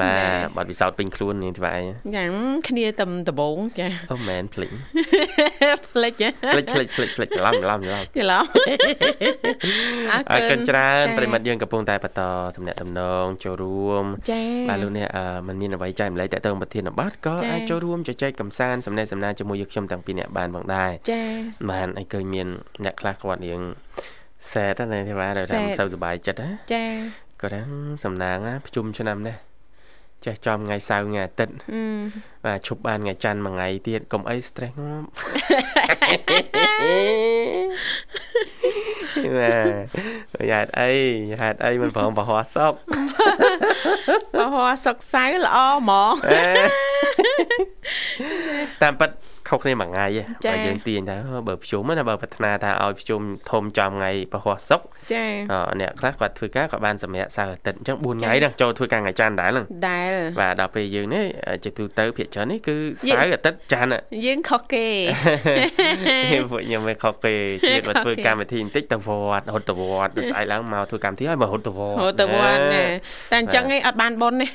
[0.01, 1.79] មកបាត់ពិសោធន៍ពេញខ្លួននេះទីបាយ
[2.15, 2.23] ចា
[2.67, 4.71] គ្នាតែដំបងចាអូមែនភ្លេច
[5.87, 6.13] ភ្លេច
[6.53, 8.43] ភ្លេចភ្លេចភ្លេចភ្លេចច្រឡំច្រឡំច្រឡំច្រឡំ
[10.31, 12.21] អរគុណច្រើនប្រិមិត្តយើងកំពុងតែបន្ត
[12.55, 15.09] ទំនាក់ទំនងចូលរួមចាបាទលោកអ្នក
[15.47, 21.21] មិនមានអ្វីចែកម្លែកតទៅប្រធានបទក៏អាចចូលរួមជជែកកំសាន្តសំណេះសំណាលជាមួយយើងខ្ញុំទាំងពីរអ្នកបានផងដែរចា
[21.69, 22.47] បាទឲ្យឃើញមាន
[22.83, 23.61] អ្នកខ្លះគាត់រៀង
[24.51, 26.85] សែតណាទេបាទដែលមិនសូវសុបាយចិត្តណាចា
[27.41, 27.61] គាត់ថា
[28.03, 29.37] សំណាងប្រជុំឆ្នាំនេះ
[30.25, 31.53] ចេះចំថ្ងៃសៅរ៍ថ្ងៃអាទិត្យ
[32.45, 34.73] បាទឈប់បានថ្ងៃច័ន្ទមួយថ្ងៃទៀតកុំអី stress
[39.37, 39.57] បា
[40.41, 40.91] ទយ៉ាតអី
[41.33, 42.73] យ៉ាតអីមិនប្រងបរោះសុក
[44.35, 46.13] បរោះសុកសៅល្អហ្មង
[48.81, 49.09] តាមពិត
[49.49, 50.05] ខុសគ្នាមួយថ្ងៃ
[50.51, 51.15] បើយើងទាញថា
[51.47, 54.81] បើភ្ជុំណាបើប្រាថ្នាថាឲ្យភ្ជុំធំចំថ្ងៃពហុសុក
[55.13, 55.25] ចា
[55.81, 61.25] អ្នកខ្លះគាត់ធ្វើការគាត់បានសម្រាប់សៅរ៍អាទិត្យអញ្ចឹង4ថ្ងៃហ្នឹងចូលធ្វើការថ្ងៃច័ន្ទដែរហ្នឹងដែលបាទដល់ពេលយើងនេះ
[61.63, 62.75] ជាទូទៅភាគច្រើននេះគឺ
[63.09, 63.93] សៅរ៍អាទិត្យច័ន្ទ
[64.25, 64.87] យើងខុសគេ
[66.51, 67.33] ពួកខ្ញុំមិនខុសគេ
[67.67, 69.09] ជិះមកធ្វើកម្មវិធីបន្តិចទៅវ
[69.39, 72.83] ត្តរត់ទៅវត្តស្អែកឡើងមកធ្វើកម្មវិធីឲ្យមករត់ទៅវត្តរត់ទៅវត្តណា
[73.31, 74.49] តែអញ្ចឹងឯងអត់បានបុណ្យនេះ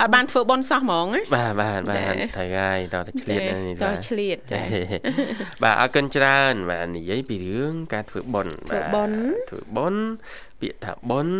[0.00, 4.62] អត់បានធ្វើបុណ្យសោះហ្មងបាទបាទបាទត្រូវហើយតើឆ្លៀតនេះតើឆ្លៀតចា
[5.62, 10.02] បាទអរគុណច្រើន បាទនិយាយពីរឿងការធ្វើបុណ្យធ្វើបុណ្យធ្វើបុណ្យ
[10.60, 11.38] ពាក្យថាបុណ្យ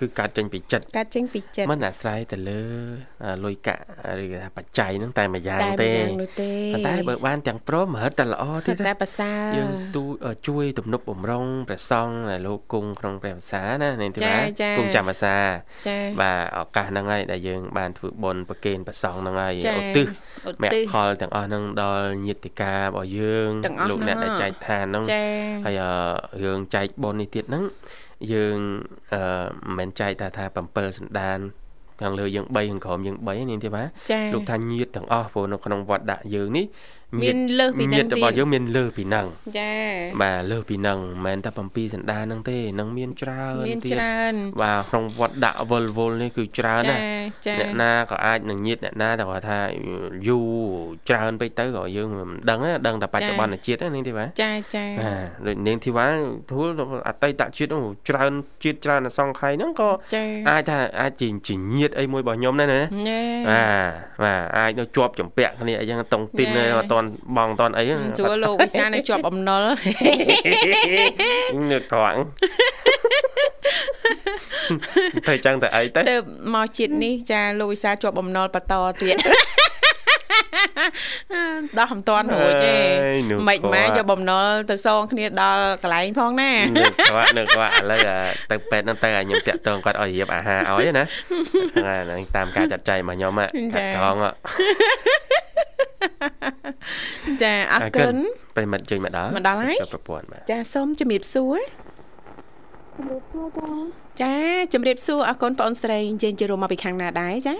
[0.00, 2.60] គឺកើតចេញពីចិត្តកើតចេញពីចិត្តមិនអាស្រ័យទៅលើ
[3.44, 3.82] លុយកាក់
[4.22, 5.92] ឬគេថាបច្ច័យហ្នឹងតែមួយយ៉ាងទេ
[6.72, 10.04] ប៉ុន្តែបើបានទាំងព្រមរត់តែល្អទៀតតែប្រសើរយើងទូ
[10.48, 15.36] ជួយទំនប់បំរុងព្រះសង្ឃដែលលោកគង់ក្នុងព្រះភាសាណានេះទីបាទគង់ចាំភាសា
[16.20, 20.06] បាទឱកាសហ្នឹងហើយដែលយើងបានធ្វើបុណ្យប្រគេនព្រះសង្ឃហ្នឹងហើយឧទ្ទិស
[20.62, 23.50] មគ្គផលទាំងអស់ហ្នឹងដល់ញាតិការបស់យើង
[23.90, 25.04] លោកអ្នកដែលចែកឋានហ្នឹង
[25.66, 25.80] ហើយ
[26.42, 27.64] រឿងចែកបុណ្យនេះទៀតហ្នឹង
[28.32, 28.58] យើង
[29.12, 31.38] អឺមិនមែនចែកថាថា7សន្តាន
[32.02, 33.88] ខាងលើយើង3ខាងក្រោមយើង3នេះទេបាទ
[34.34, 36.64] លោកថាញាតទាំងអស់ព្រោះនៅក្នុងវត្តដាក់យើងនេះ
[37.22, 39.26] មានលើសពីនឹងទៀតញាតរបស់យើងមានលើសពីនឹង
[39.58, 39.74] ចា
[40.22, 46.98] បាទលើសពីនឹងមិនមែនតែ7សន្តាននឹងទេនឹងមានច្រើនទៀតមានច្រើនបាទក្នុងវត្តដាក់វល់វល់នេះគឺច្រើនណា
[47.60, 49.58] អ្នកណាក៏អាចនឹងញាតអ្នកណាតែគាត់ថា
[50.28, 50.48] យូរ
[51.08, 56.06] ច្រើនពេកទៅក៏យើងមិនដឹងណាដឹងតែបច្ចុប្បន្នជាតិនេះទេបាទចាចាបាទដូចនាងធីវ៉ា
[56.50, 56.68] ធូល
[57.08, 57.70] អតីតជាតិ
[58.08, 58.32] ច្រើន
[58.64, 59.90] ជាតិច្រើនអសង្ខ័យហ្នឹងក៏
[60.48, 62.80] អាចថាអាចជាញាតអីមួយរបស់ខ្ញុំដែរណា
[63.50, 63.92] បាទ
[64.22, 67.84] បាទអាចនៅជាប់ចម្ពាក់គ្នាអីចឹងតុងទីនអត់តន់បងតន់អី
[68.18, 69.64] ជួលោកវិសានៅជាប់អំណុល
[71.70, 72.20] នឹកត្រង់
[75.28, 76.16] តែចឹងតែអីទៅទៅ
[76.54, 79.16] មកជាតិនេះចាលោកវិសាជាប់អំណុលបន្តទៀត
[81.78, 82.76] ដោះមិនតាន់រួចទេ
[83.48, 88.00] មិនម៉ែយកបំណុលទៅសងគ្នាដល់កន្លែងផងណានឹកគាត់នឹកគាត់ឥឡូវ
[88.50, 91.04] ទៅពេទ្យហ្នឹងទៅឲ្យខ្ញុំតាក់ទងគាត់ឲ្យរៀបអាហារឲ្យណា
[92.04, 94.16] ហ្នឹងតាមការចាត់ចែងរបស់ខ្ញុំកាត់កង
[97.42, 98.16] ចាអរគុណ
[98.56, 101.58] ប្រិមិត្តជើញមកដល់មកដល់ហើយប្រព័ន្ធបាទចាសូមជំរាបសួរ
[102.96, 103.46] ជំរាបសួរ
[104.22, 104.34] ចា
[104.74, 107.54] ជំរាបសួរអរគុណបងស្រីអញ្ជើញចូលរួមមកពីខាងណាដែរចា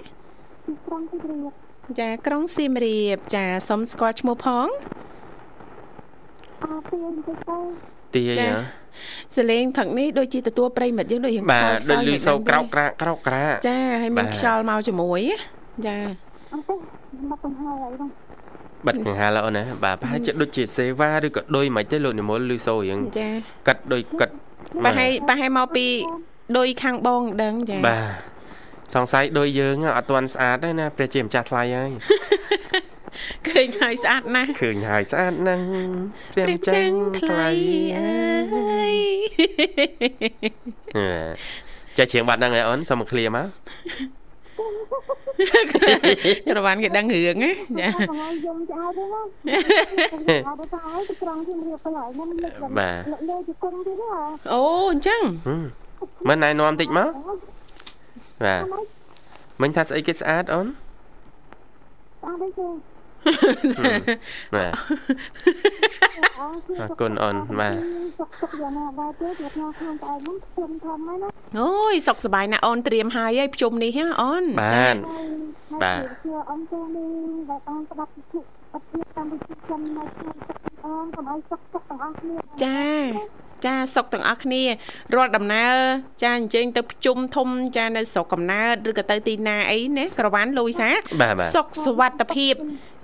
[0.86, 1.52] ក្រុងសៀមរាប
[2.00, 4.66] ចាក្រុងសៀមរាបចាសូមស្គាល់ឈ្មោះផង
[6.62, 7.32] អើទៀងទៅ
[8.14, 8.48] ទាចា
[9.36, 15.20] សលេងផឹកនេះដូចជាទទួលប្រិមិត្តយើងដូចរៀងខ្សោយខ្សោយដូចលឺសូវក្រោកក្រាក្រោកក្រាចាហើយមានខ្យល់មកជាមួយ
[15.86, 15.98] ចា
[16.52, 16.74] អត់ទេ
[17.30, 18.10] មកបង្ហើអីហ្នឹង
[18.86, 23.28] បិទកង្ហាលអូនណាបាទប្រហែលជាដូចជាសេវាឬក៏ដូចមិនទេលោកនិមលឬសូរៀងចា
[23.66, 24.34] កាត់ដូចកាត់
[24.84, 25.86] ប្រហែលប្រហែលមកពី
[26.58, 28.36] ដូចខាងបងដឹងចាបាទ
[28.94, 31.90] សង្ស័យដូចយើងអត់ទាន់ស្អាតទេណាព្រះជាម្ចាស់ថ្លៃហើយ
[33.48, 35.64] ឃើញហើយស្អាតណាស់ឃើញហើយស្អាតណាស់
[36.34, 37.48] ព្រះម្ចាស់ថ្លៃ
[37.98, 38.94] អើយ
[41.98, 43.46] ចេះច្រៀងបាត់ហ្នឹងឯអូនសុំមកឃ្លាមក
[46.56, 47.88] រវ៉ាន់គេដឹងរឿងណាចា
[48.46, 49.20] យំឆ្អែតទេណា
[50.48, 52.54] អត់ទៅហើយត្រង់ជំរាបទៅហើយខ្ញុំលើក
[53.28, 54.20] លើជង្គង់ទៀតណា
[54.52, 55.22] អូអញ្ចឹង
[56.28, 57.10] មិនណែនាំតិចមក
[58.44, 58.62] បាទ
[59.62, 60.66] មិញថាស្អីគេស្អាតអូន
[62.24, 62.95] អត់ទេ
[64.54, 64.72] បាទ
[66.80, 67.76] អរគុណអូនបាទ
[68.18, 71.28] សុខសុខយ៉ាងណាដែរទេពីខ្ញុំខាងតែឯងខ្ញុំធំហើយណា
[71.60, 74.96] អូយសុខសប្បាយណាស់អូនត្រៀមហើយហើយភ្ជុំនេះហ៎អូនបាទ
[75.82, 76.00] បាទ
[76.50, 77.10] អូនទៅនេះ
[77.48, 78.40] បើអូនស្ដាប់ពិធី
[78.72, 80.36] អត់ទៀតតាមវិធីខ្ញុំនៅក្នុង
[80.84, 82.86] អូនកុំឲ្យសុខសុខទាំងអស់គ្នាចា
[83.66, 84.62] ចាសុខទាំងអស់គ្នា
[85.14, 85.74] រាល់ដំណើរ
[86.22, 90.88] ចាអញ្ជើញទៅប្រជុំធំចានៅស្រុកកំណើតឬក៏ទៅទីណាអីណាក្រវ៉ាន់លូយសា
[91.54, 92.54] សុខសុវត្ថិភាព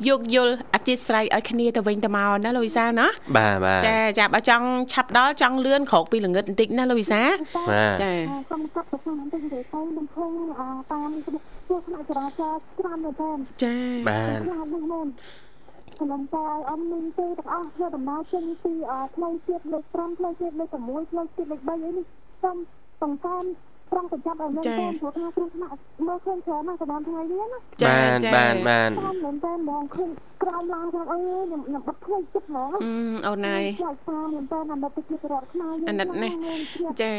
[0.08, 7.22] យោគយល់អធិស្ឋានឲ្យគ្នាទៅវិញទៅមកណាលូយសាណាបាទបាទចាចាបើចង់ឆាប់ដល់ចង់លឿនក្រោកពីល្ងឹតបន្តិចណាលូយសា
[7.70, 8.12] បាទចា
[8.50, 10.30] សូមកាត់ទៅខាងបន្តិចទៅទៅនឹងឃើញ
[10.90, 11.10] តាម
[11.68, 13.76] ជួផ្នែកចរាចរណ៍ច្រើនមែនទែនចា
[14.08, 15.41] បាទ
[16.02, 18.72] ខ្ញុំតែឲ្យអមមានទេទាំងអស់ធ្វើដំណើរចេញពី
[19.14, 22.06] ផ្លូវជាតិលេខ5ផ្លូវជាតិលេខ6ផ្លូវជាតិលេខ3អីនេះ
[22.42, 22.56] សូម
[23.00, 23.44] បង្កើន
[23.92, 25.74] ត្រង់ប្រចាំឲ្យមែនតើព្រោះថាគ្រោះថ្នាក់
[26.06, 28.90] មើលឃើញច្រើនណាស់សម្រាប់ថ្ងៃនេះណាចាចាបានបាន
[29.24, 30.10] មែនតើបងឃើញ
[30.42, 36.32] ក្រោមឡើងខ្ញុំអើយខ្ញុំខ្ញុំបាត់ភ្លេចចិត្តហ្មងអឺអូនហើយចាតាមមែនតើអាណិតទៅជារដ្ឋខ្មែរអាណិតនេះ
[37.02, 37.12] ចា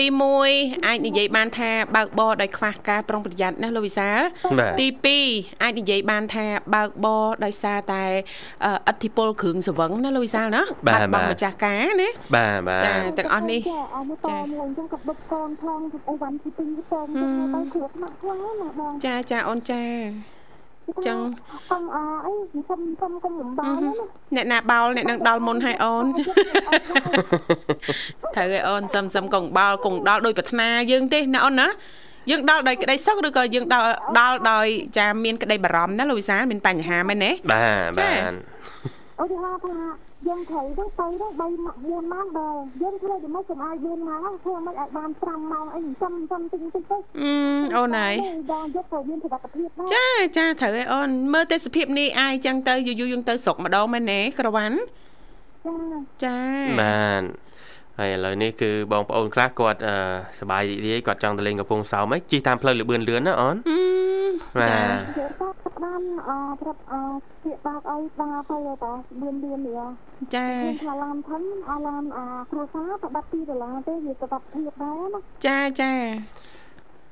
[0.00, 0.06] ទី
[0.46, 4.18] 1អាចនិយាយបានថាបើកបរដោយខ្វះការប្រុងប្រយ័ត្នណាលោកវិសាល
[4.80, 4.86] ទី
[5.24, 8.04] 2អាចនិយាយបានថាបើកបរដោយសារតែ
[8.88, 13.60] អធិពលគ្រឿងសង្វឹងណាលោកវិសាលណាបាត់បង់ម្ចាស់ការណាបាទបាទចាទាំងអស់នេះ
[14.28, 19.82] ចាមួយអញ្ចឹងក៏បុកកងផងអីវ៉ាន់ទី2ទៅទៅគ្រោះថ្នាក់ខ្លាំងណាបងចាចាអូនចា
[21.06, 21.18] ចឹង
[21.70, 22.32] សុំអអី
[22.68, 23.74] សុំសុំកុំលំបាក
[24.34, 26.04] អ្នកណាបោលអ្នកនឹងដល់មុនឲ្យអូន
[28.34, 31.68] ត្រូវឲ្យអូនសុំសុំកងបោលកងដល់ដោយប្រាថ្នាយើងទេណាអូនណា
[32.30, 34.66] យើងដល់ដោយក្តីសុខឬក៏យើងដល់ដល់ដោយ
[34.98, 38.32] ចាមានក្តីបារម្ភណាលោកវិសាលមានបញ្ហាមែនទេបាទបាទ
[39.20, 42.48] ឧទាហរណ៍ថា យើងត្រូវទៅទៅទៅ3ម៉ោង4ម៉ោងបើ
[42.82, 47.34] យើងធ្វើយ៉ាងម៉េចកុំឲ្យ4ម៉ោងធ្វើមិនឲ្យបាន5ម៉ោងអីចាំចាំតិចតិចទៅអឺ
[47.76, 48.14] អូនហើយ
[48.52, 54.76] ដល់យកទៅមានសុខភាពដែរចាចាត្រូវឯអូនមើលទេសភាពនេះអាយចឹងទៅយូរយូរយើងទៅស្រុកម្ដងមែនទេក្រវ៉ាន់
[56.24, 56.36] ចា
[56.80, 57.22] បាន
[57.98, 59.78] ហើយឥឡូវនេះគឺបងប្អូនខ្លះគាត់
[60.38, 63.56] សប្បាយរីករាយគាត់ចង់ទៅលេងកំពង់សោមហីជិះតាមផ្លូវលឿនលឿនណាអូន
[64.60, 64.74] បា
[65.64, 66.94] ទ បានអប្រាប់អ
[67.42, 69.80] ពាក្យបាក់ឲ្យបាទៅតាលឿនលឿននេះ
[70.34, 70.46] ចា
[70.82, 75.92] ថាឡានធំអាឡានអាគ្រួសារក៏បាត់2ដុល្លារទេវាក៏បាត់ភាពដែរណាចាចា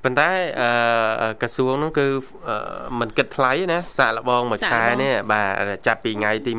[0.05, 2.07] ប៉ុន្តែអឺក្រសួងនោះគឺ
[3.01, 6.53] មិនគិតថ្លៃណាសាក់លបងមួយខែនេះបាទចាប់ពីថ្ងៃទី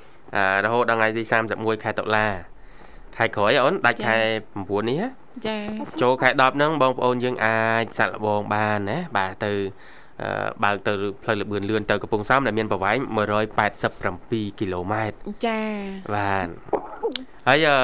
[0.00, 1.22] 1រហូតដល់ថ្ងៃទី
[1.54, 2.26] 31ខែតុលា
[3.16, 4.16] ខែក្រោយអូនដាច់ខែ
[4.54, 5.02] 9នេះ
[5.46, 5.58] ចា
[6.02, 9.52] ចូលខែ10ហ្នឹងបងប្អូនយើងអាចសាក់លបងបានណាបាទទៅ
[10.64, 12.98] បើកទៅផ្លូវលបឿនលឿនទៅកំពង់សោមដែលមានប្រវែង
[13.78, 15.60] 187គីឡូម៉ែត្រចា
[16.14, 16.48] បាទ
[17.48, 17.76] ហើយអឺ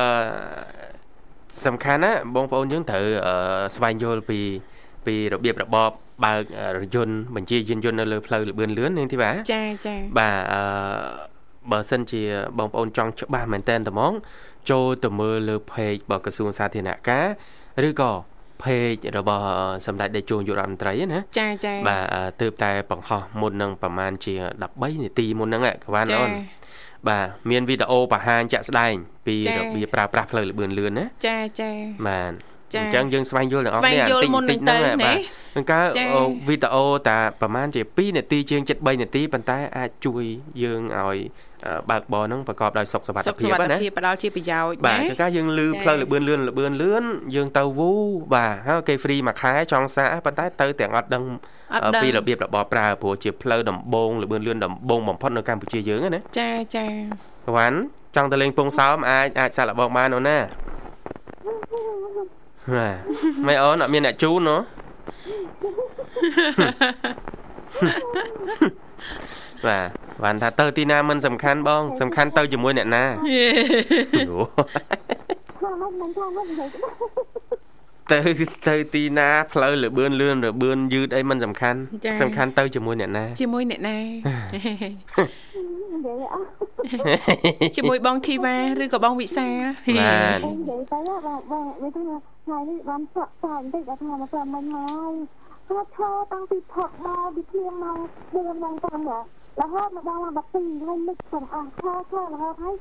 [1.66, 3.04] សំខាន់ណាបងប្អូនយើងត្រូវ
[3.74, 4.38] ស្វែងយល់ពី
[5.06, 5.90] ពីរបៀបរបប
[6.24, 6.42] បើក
[6.76, 10.60] រយន្តបញ្ជាយានយន្តនៅលើផ្លូវលបឿនលឿននេះទីបាទចាចាបាទអឺ
[11.70, 12.22] បើសិនជា
[12.58, 14.12] បងប្អូនចង់ច្បាស់មែនតែនត្មង
[14.70, 17.26] ចូលទៅមើលលើ page របស់ក្រសួងសាធារណការ
[17.88, 18.12] ឬក៏
[18.62, 19.46] page របស់
[19.86, 22.04] សម្ដេចតេជោយុរដ្ឋមន្ត្រីណាចាចាបាទ
[22.40, 24.34] ទើបតែបង្ហោះមុននឹងប្រហែលជា
[24.68, 26.30] 13នាទីមុនហ្នឹងកវ៉ាន់អូន
[27.08, 28.94] បាទមានវីដេអូបង្ហាញជាក់ស្ដែង
[29.26, 31.70] ពីរបៀបប្រើប្រាស់ផ្លូវលបឿនលឿនណាចាចា
[32.06, 32.32] បាទ
[32.74, 35.16] អញ្ចឹងយើងស្វែងយល់ទាំងអស់គ្នាតិចតិចហ្នឹងបាទ
[35.56, 35.80] នឹងកើ
[36.48, 40.24] វីដេអូតាប្រហែលជា2នាទីជាង73នាទីប៉ុន្តែអាចជួយ
[40.62, 41.18] យើងឲ្យ
[41.90, 47.04] បើកបរហ្នឹងប្រកបដោយសុខសុវត្ថិភាពណាសុខសុវត្ថិភាពផ្ដល់ជាប្រយោជន៍បាទចង្ការយើងលឺផ្លូវលបឿនលឿនលបឿនលឿន
[47.36, 47.90] យើងទៅវូ
[48.34, 51.24] បាទហើយគេហ្វ្រីមួយខែចង់សាប៉ុន្តែទៅទាំងអត់ដឹង
[52.02, 56.86] ពីរបៀបរបបប្រើព្រោះជាផ្លូវដំបងលបឿនលឿនដំបងបំផុតនៅកម្ពុជាយើងណាចាចា
[57.56, 57.78] វ៉ាន់
[58.16, 60.38] ចង់ទៅលេងពងសោមអាចអាចសាក់លបងបានអូនណា
[62.74, 62.94] បាទ
[63.46, 64.56] មិនអូនអត់មានអ្នកជូនណ៎
[69.66, 69.88] បាទ
[70.22, 73.04] បានថាទៅទីណាមិនសំខាន់បង សំខាន់ទៅជាមួយអ្នកណា
[78.12, 78.18] ទៅ
[78.68, 81.78] ទៅទីណាផ្លូវលបឿនលឿនរបឿនយឺតអីមិនសំខាន់
[82.22, 83.96] សំខាន់ទៅជាមួយអ្នកណាជាមួយអ្នកណា
[87.76, 89.48] ជាមួយបងធីវ៉ាឬក៏បងវិសា
[89.98, 95.14] បាទនិយាយទៅបាទបងវាថា ថ្ងៃនេះបានសក់សក់បន្តិចដល់ថាមកមិនហើយ
[95.68, 97.98] គាត់ឈរតាំងពីផឹកមកពីភ្លៀងមក
[98.30, 99.12] 4ម៉ោងតាមរ
[99.72, 102.74] ហូតមកដល់12ហើយនឹកទាំងអស់ខោខោរហូតហើយ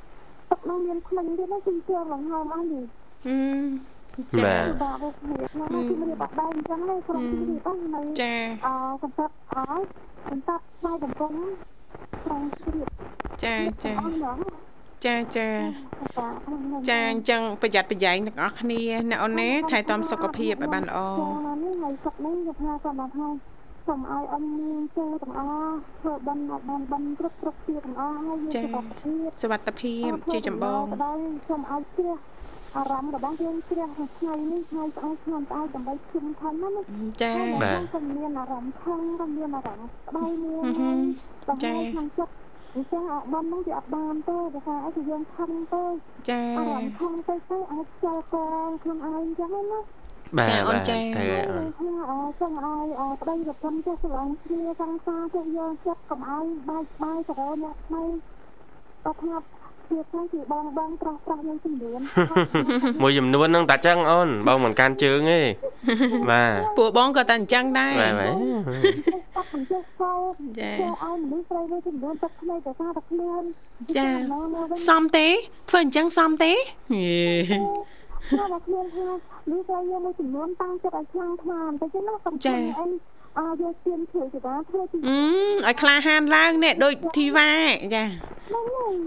[0.49, 2.85] ទឹកនឹងមានក្លិនទៀតគឺជឿលង្ហើមអស់នេះ
[3.27, 3.37] អឺ
[4.37, 8.33] ចាបាទបាទខ្ញុំមានបាក់បែកអញ្ចឹងហ្នឹងក្រុមទីនេះអស់នៅចា
[8.65, 8.67] អ
[9.01, 9.83] កំសត់អស់
[10.29, 11.33] កំសត់ស្វ័យកំពុង
[12.23, 12.87] ក្រុមជ្រៀប
[13.43, 13.93] ចាចា
[15.05, 15.47] ចាចា
[16.89, 20.99] ចាអញ្ចឹងប្រយ័ត្នប្រយែងទាំងអស់គ្នាអ្នកអូនណាថែទាំសុខភាពឲ្យបានល្អ
[21.63, 23.27] នេះហើយសុខនេះខ្ញុំថាសូមថា
[23.87, 30.83] សូមឲ្យអមមានជើទាំងអស់ធ្វើបន់ឲ្យបានបន់គ្រប់គ្រប់ជាទាំងអស់ហើយសុខភាពសុខភាពជាចម្បង
[31.47, 32.17] សូមឲ្យជ្រះ
[32.77, 36.69] អារម្មណ៍របស់យើងជ្រះថ្ងៃនេះថ្ងៃស្អែកឆ្នាំស្អែកដើម្បីជុំខំណា
[37.21, 37.33] ចា
[37.63, 40.63] បាទខ្ញុំមានអារម្មណ៍ខឹងខ្ញុំមានអារម្មណ៍ក្តៅមួយ
[41.63, 42.44] ចាក្នុងចិត្ត
[42.75, 45.83] អញ្ចឹងអត់បាននោះវាអត់បានទេបើថាអីគឺយើងខំទៅ
[46.29, 48.35] ចាអត់ខំទៅទៅអាចចោលក
[48.67, 49.79] ងខ្លួនឯងអញ្ចឹងណា
[50.37, 51.67] បាទចាអូនចាទៅអូន
[52.09, 52.87] អឺចង់ឲ្យ
[53.21, 58.03] ប្តីប្រពន្ធចេះស្រឡាញ់គ្នាសង្សារចេះយកចិត្តកុំឲ្យបែកបាយចរអ្នកថ្មី
[59.03, 59.33] បើថា
[59.89, 61.99] ជាខ្លះគឺបងបងប្រោះប្រោះមួយចំនួន
[63.01, 65.41] មួយចំនួនហ្នឹងតែចឹងអូនបងមិនកាន់ជើងទេ
[66.29, 68.33] បាទពួកបងក៏តែអញ្ចឹងដែរបាទបាទ
[69.37, 70.13] អត់មិនចេះសោ
[70.59, 73.43] ចាឲ្យមនុស្សស្រីមួយចំនួនទឹកភ្នែកតែថាតែខ្លួន
[73.97, 74.07] ចា
[74.89, 75.27] សំទេ
[75.69, 76.51] ធ្វើអញ្ចឹងសំទេ
[76.93, 79.07] ហេថាខ្លួនថា
[79.51, 82.85] នេះស្រីមួយចំនួនតាំងចិត្តឲ្យខ្លាំងខ្លាំងតែចឹងណាកំចាអី
[83.39, 85.17] អើយកទៀនធ្វើសេវាធ្វើទីអឺ
[85.65, 87.49] ឲ្យក្លាហានឡើងនេះដូចធីវ៉ា
[87.95, 88.03] ចា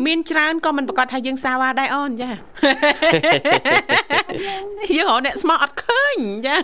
[0.06, 2.30] មានច្រើនក៏មិនប្រកាសថាយើងសាវ៉ាដែរអូនចា
[4.96, 6.16] យើងរកអ្នកស្មោះអត់ឃើញ
[6.46, 6.54] ចា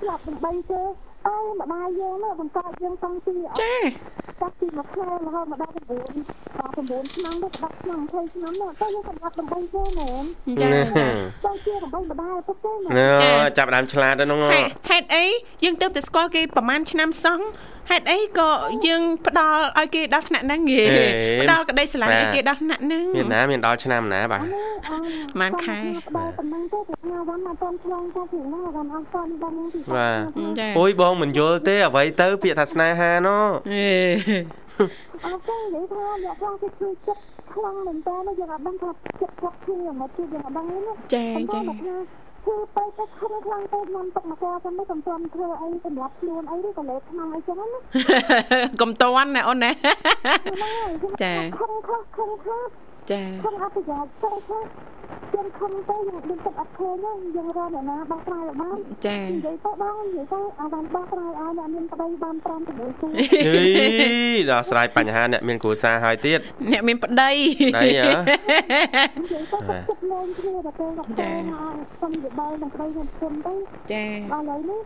[0.00, 0.80] ស្លាប់ដើម្បីទេ
[1.26, 3.76] អើម្ដាយយើងណាបង្កើតយើងតាំងពីចា
[4.40, 10.24] ចាប់ពីមួយខែរហូតមកដល់9 9ឆ្នាំទៅ10ឆ្នាំ20ឆ្នាំទៅយើងសម្រាប់ដើម្បីទេមែន
[10.60, 10.68] ចា
[11.44, 12.92] ទៅជាដើម្បីម្ដាយពុកទេមែន
[13.58, 14.38] ចាប់ដើមឆ្លាតទៅនោះ
[14.90, 15.24] ហេតុអី
[15.64, 17.40] យើងទៅតែស្គាល់គេប្រហែលឆ្នាំសោះ
[17.90, 18.50] ហេតុអីក៏
[18.86, 20.84] យើងផ្ដល់ឲ្យគេដល់ថ្នាក់ហ្នឹងហេ
[21.42, 24.42] ផ្ដល់ក្តីស្រឡាញ់ឲ្យគេដល់ថ្នាក់ហ្នឹងមានណាមានដល់ឆ្នាំណាបាទ
[25.40, 25.78] ម៉ានខែ
[26.16, 30.20] បាទប៉ុណ្ណឹងទេតែថ្ងៃវ៉ាន់មកតាមឆ្លងទៅពីណាវ៉ាន់អត់តន់ដល់ទីបាទ
[30.78, 33.38] អូយបងមិនយល់ទេអ្វីទៅ ពាក្យថាស្នេហាណូ
[33.72, 33.90] ហេ
[35.24, 37.22] អត់ទេនិយាយថាអ្នកខ្លះគេជួយចិត្ត
[37.52, 41.60] ខ្លាំងមែនតើយើងអត់ដឹងថាចិត្តគាត់គ្នាមកជួយយើងអត់ដឹងទេចាចា
[42.46, 47.68] គឺទៅទៅខំខ្លាំងទៅខ្ញុំទុកមកកែទៅមិនកំទាន់ធ្វើអីសម្រាប់ខ្លួនអីឬក៏លេបឆ្នាំអីចឹងណា
[48.80, 49.70] កំតាន់ណាអូនណា
[51.22, 52.60] ចាខំខំខំខំ
[53.10, 54.60] ចាខំអត់ប្រយោជន៍ទៅថា
[55.34, 56.96] យើងខំទៅយើងដឹងទឹកអត់ឃើញ
[57.36, 62.46] យើងរកអ្នកណាបោះស្រាយឲ្យបានចានិយាយទៅបងនិយាយទៅអាបានបោះស្រាយឲ្យអ្នកមានប្តីបាន5
[62.78, 63.64] 6គូអី
[64.50, 66.40] ដល់ស្រ័យបញ្ហាអ្នកមានគ្រួសារហើយទៀត
[66.72, 67.30] អ្នកមានប្តី
[67.74, 68.10] ប្តីហ៎
[69.22, 71.30] និយាយទៅចិត្តលែងគ្នាតែពេលគាត់ចា
[72.00, 73.54] សុំយោបល់នឹងប្តីខ្ញុំគុំទៅ
[73.92, 74.80] ចាឥឡូវនេះ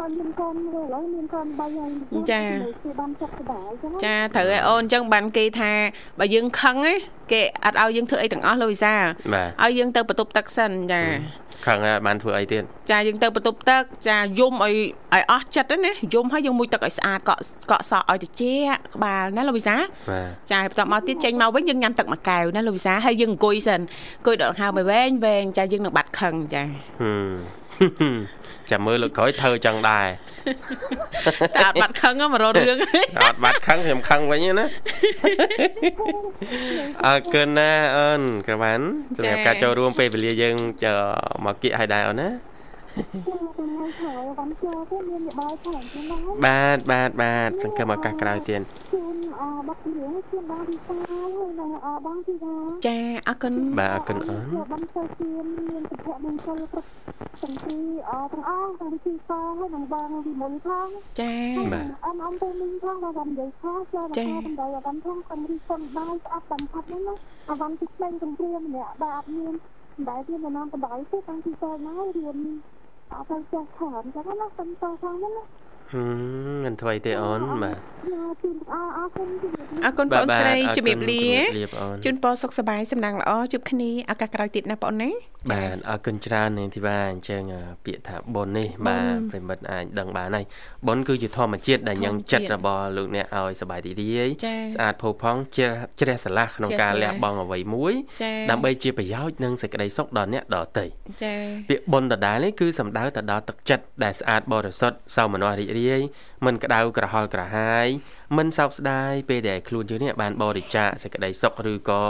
[0.00, 1.90] មកមានកូនមួយឥឡូវមានកូន3ហើយ
[2.30, 2.42] ចា
[2.82, 5.72] គឺបានចិត្តស្ដាយចឹងចាត្រូវឲ្យអូនចឹងបានគេថា
[6.18, 6.94] បើយើងខឹងណា
[7.32, 8.94] គេអត់ឲ្យយើងធ្វើអីទាំងអស់លោកវិសា
[9.62, 11.02] ឲ្យយើងទៅបន្ទប់ទឹកសិនចា
[11.66, 14.74] ខឹងបានធ្វើអីទៀតចាយើងទៅបន្ទប់ទឹកចាយំឲ្យ
[15.14, 17.40] ឲ្យអស់ចិត្តណាយំហើយយើងមួយទឹកឲ្យស្អាតកក់
[17.70, 19.76] កក់សក់ឲ្យត្រជាក់ក្បាលណាលោកវិសា
[20.50, 23.80] ចាបន្ទាប់មកទៀតចេញមកវិញយើងញ៉ាំទឹកមួយកែវណាលោកវិសាហើយយើងអង្គុយសិន
[24.18, 26.62] អង្គុយដកដង្ហើមឲ្យវែងវែងចាយើងនឹងបាត់ខឹងចា
[28.70, 30.08] ចាំមើលលើក្រោយធ្វើចឹងដែរ
[31.56, 32.78] តែអត់បាត់ខឹងមករករឿង
[33.24, 34.66] អត់បាត់ខឹងខ្ញុំខឹងវិញណា
[37.06, 40.54] អើកិនណាអូនក្រាន់សម្រាប់ការចូលរួមពេលវេលាយើង
[41.44, 42.28] មកគៀកឲ្យដែរអូនណា
[46.46, 48.60] បាទបាទបាទសង្ឃឹមឱកាសក្រោយទៀត
[48.92, 49.16] ជូន
[49.68, 51.28] បទចម្រៀងជូនបងទីសាហើយ
[51.60, 51.70] និង
[52.06, 52.54] បងទីសា
[52.86, 52.96] ចា
[53.28, 56.88] អរគុណបាទអរគុណអូនបងទៅជឿនមានសុភមង្គលគ្រប់
[57.42, 57.76] ទាំងពី
[58.10, 60.88] អទាំងអស់ទាំងទីសាហើយនិងបងវិមលផង
[61.20, 61.34] ចា
[61.72, 67.14] បាទអមអមទៅមីងផងបងនិយាយថាចូលដល់បណ្ដោយបងផងកំរីសុំបាយស្អាតបំផុតហ្នឹងណា
[67.50, 69.54] អវ៉ាន់ទីផ្សេងកំព្រាម្នាក់បាទអត់មាន
[70.08, 72.36] ដែលវាមិននាំបណ្ដោយទេតាំងពីតើមករៀន
[73.14, 75.63] អត់ទៅចេះខានចឹងណាសុំតខាងហ្នឹងណាហឹមមិនធ្វើអីទេ
[77.22, 77.78] អូនបាទ
[78.24, 79.28] អរគុណ
[79.84, 81.24] អរគុណបងស្រីជំរាបលា
[82.04, 85.10] ជូនពរសុខសប្បាយសំណាងល្អជួបគ្នាឱកាសក្រោយទៀតណាបងណា
[85.52, 87.42] បាទអរគុណច្រើននាងធីវ៉ាអញ្ចឹង
[87.84, 90.44] ពាក្យថាបុណ្យនេះបាទប្រិមិត្តអាចដឹងបានហើយ
[90.86, 94.28] បុណ្យគឺជាធម្មជាតិដែលញ៉ាំងចិត្តរបស់លោកអ្នកឲ្យសប្បាយរីករាយ
[94.74, 95.40] ស្អាតផូរផង់
[96.00, 97.94] ជ្រះស្រឡះក្នុងការលះបង់អ្វីមួយ
[98.50, 100.84] ដើម្បីជាប្រយោជន៍និងសេចក្តីសុខដល់អ្នកដទៃ
[101.22, 106.00] ចា៎ពាក្យបុណ្យដដែលនេះគឺសំដៅទៅដល់ទឹកចិត្តដែលស្អាតបរិសុទ្ធសោមនស្សរីករាយ
[106.46, 107.88] មិនក្តៅក្រហល់ក្រហាយ
[108.36, 112.00] មិនសោកស្ដាយពេលដែលខ្លួនយើងនេះបានបរិច្ចាគសេចក្តីសុខឬក៏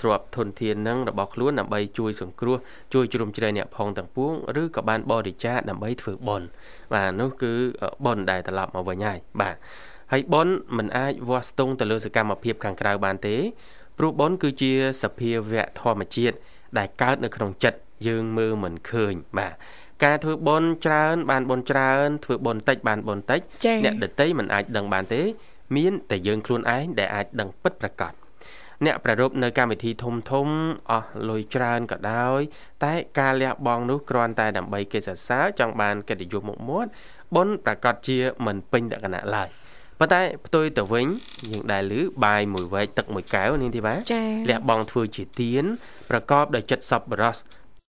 [0.00, 2.56] ទ្រព្យធនធាននឹងរបស់ខ្លួនដើម្បីជួយសង្គ្រោះ
[2.94, 4.32] ជួយជ្រោមជ្រែងអ្នកផងទាំងពួង
[4.62, 6.48] ឬក៏បានបរិច្ចាគដើម្បីធ្វើបុណ្យ
[6.92, 7.52] បាទនោះគឺ
[8.04, 9.56] បុណ្យដែលត្រឡប់មកវិញហើយបាទ
[10.12, 13.36] ហើយបុណ្យមិនអាចវាស់ស្ទង់ទៅលើសកម្មភាពខាងក្រៅបានទេ
[13.98, 14.72] ព្រោះបុណ្យគឺជា
[15.02, 16.36] សភាវៈធម្មជាតិ
[16.78, 19.54] ដែលកើតនៅក្នុងចិត្តយើងមើលមិនឃើញបាទ
[20.04, 23.40] ការធ្វើបុណ្យច្រើន បានបុណ្យច្រើន ធ្វើបុណ្យតិចបានបុណ្យតិច
[23.84, 25.22] អ្នកដតីមិនអាចដឹងបានទេ
[25.76, 28.12] មានតែយើងខ្លួនឯងដែលអាចដឹងពិតប្រាកដ
[28.86, 30.48] អ្នកប្រារព្ធនៅកម្មវិធីធំធំ
[30.90, 32.40] អស់លុយច្រើនក៏ដោយ
[32.84, 36.90] តែការលះបង់នោះគ្រាន់តែដើម្បីគេសរសើរចង់បានកិត្តិយសមុខមាត់
[37.34, 39.48] បុណ្យប្រកាសជាមិនពេញលក្ខណៈឡើយ
[39.98, 41.06] ប៉ុន្តែផ្ទុយទៅវិញ
[41.50, 43.94] យើងដែលឮបាយមួយវែកទឹកមួយកែវនាងធីបា
[44.50, 45.64] លះបង់ធ្វើជាទាន
[46.10, 47.36] ប្រកបដោយចិត្តសប្បុរស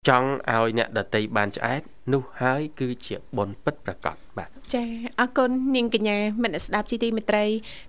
[0.09, 1.83] ចង់ឲ្យអ្នកដតីបានឆ្អែត
[2.13, 4.85] នោះហើយគឺជាបុណ្យពិតប្រាកដបាទចា
[5.21, 7.45] អរគុណនាងកញ្ញាមិត្តស្ដាប់ជីទីមេត្រី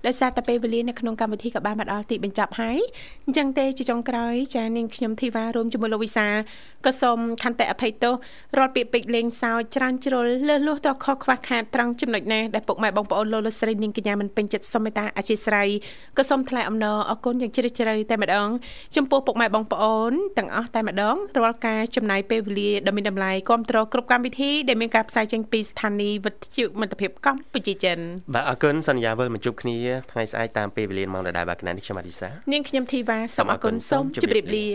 [0.06, 2.80] ដោយសារតែពេលវេលានៅក្នុងកម្មវិធីក៏បានមកដល់ទីបញ្ចប់ហើយ
[3.26, 6.28] អញ្ចឹងទេជាចុងក្រោយចានាងខ្ញុំធីវ៉ារួមជាមួយលោកវិសា
[6.86, 8.14] ក៏សូមខន្តិអភ័យទោស
[8.58, 15.70] រាល់ពាក្យពេចន៍លេងសើចច្រើនជ្រុលលើសលួសតខុសខ្វះខាតត្រង់ចំណុចណាដែលពុកម៉ែបងប្អូនលោកលោកស្រីនាងកញ្ញាមិនពេញចិត្តសូមមេត្តាអធិស្ឋាន
[16.18, 18.50] ក៏សូមថ្លែងអំណរអគុណយ៉ាងជ្រាលជ្រៅតែម្ដង
[18.96, 28.00] ចំពោះពុកម៉ែបងប្អូនទាំងអស់តែម្ដងរាល់ការចំណាយពេលវេលាដ៏មានតម្លៃគ្រប់គ្រងគ្រប់កម្មវិធីដែលមានការផ្សាយចេញពីស្ថានីយ៍វិទ្យុមិត្តភាពកម្ពុជាចិន
[28.34, 29.78] បាទអរគុណសន្យាវិលមកជួបគ្នា
[30.12, 34.68] ថ្ងៃស្អែកតាមពេលវេលាម៉ោងដដែលបាទគណៈនេះខ្ញុំអឌីសានាងខ្ញុំធីវ៉ាសូមអរគុណសូមជម្រាបលា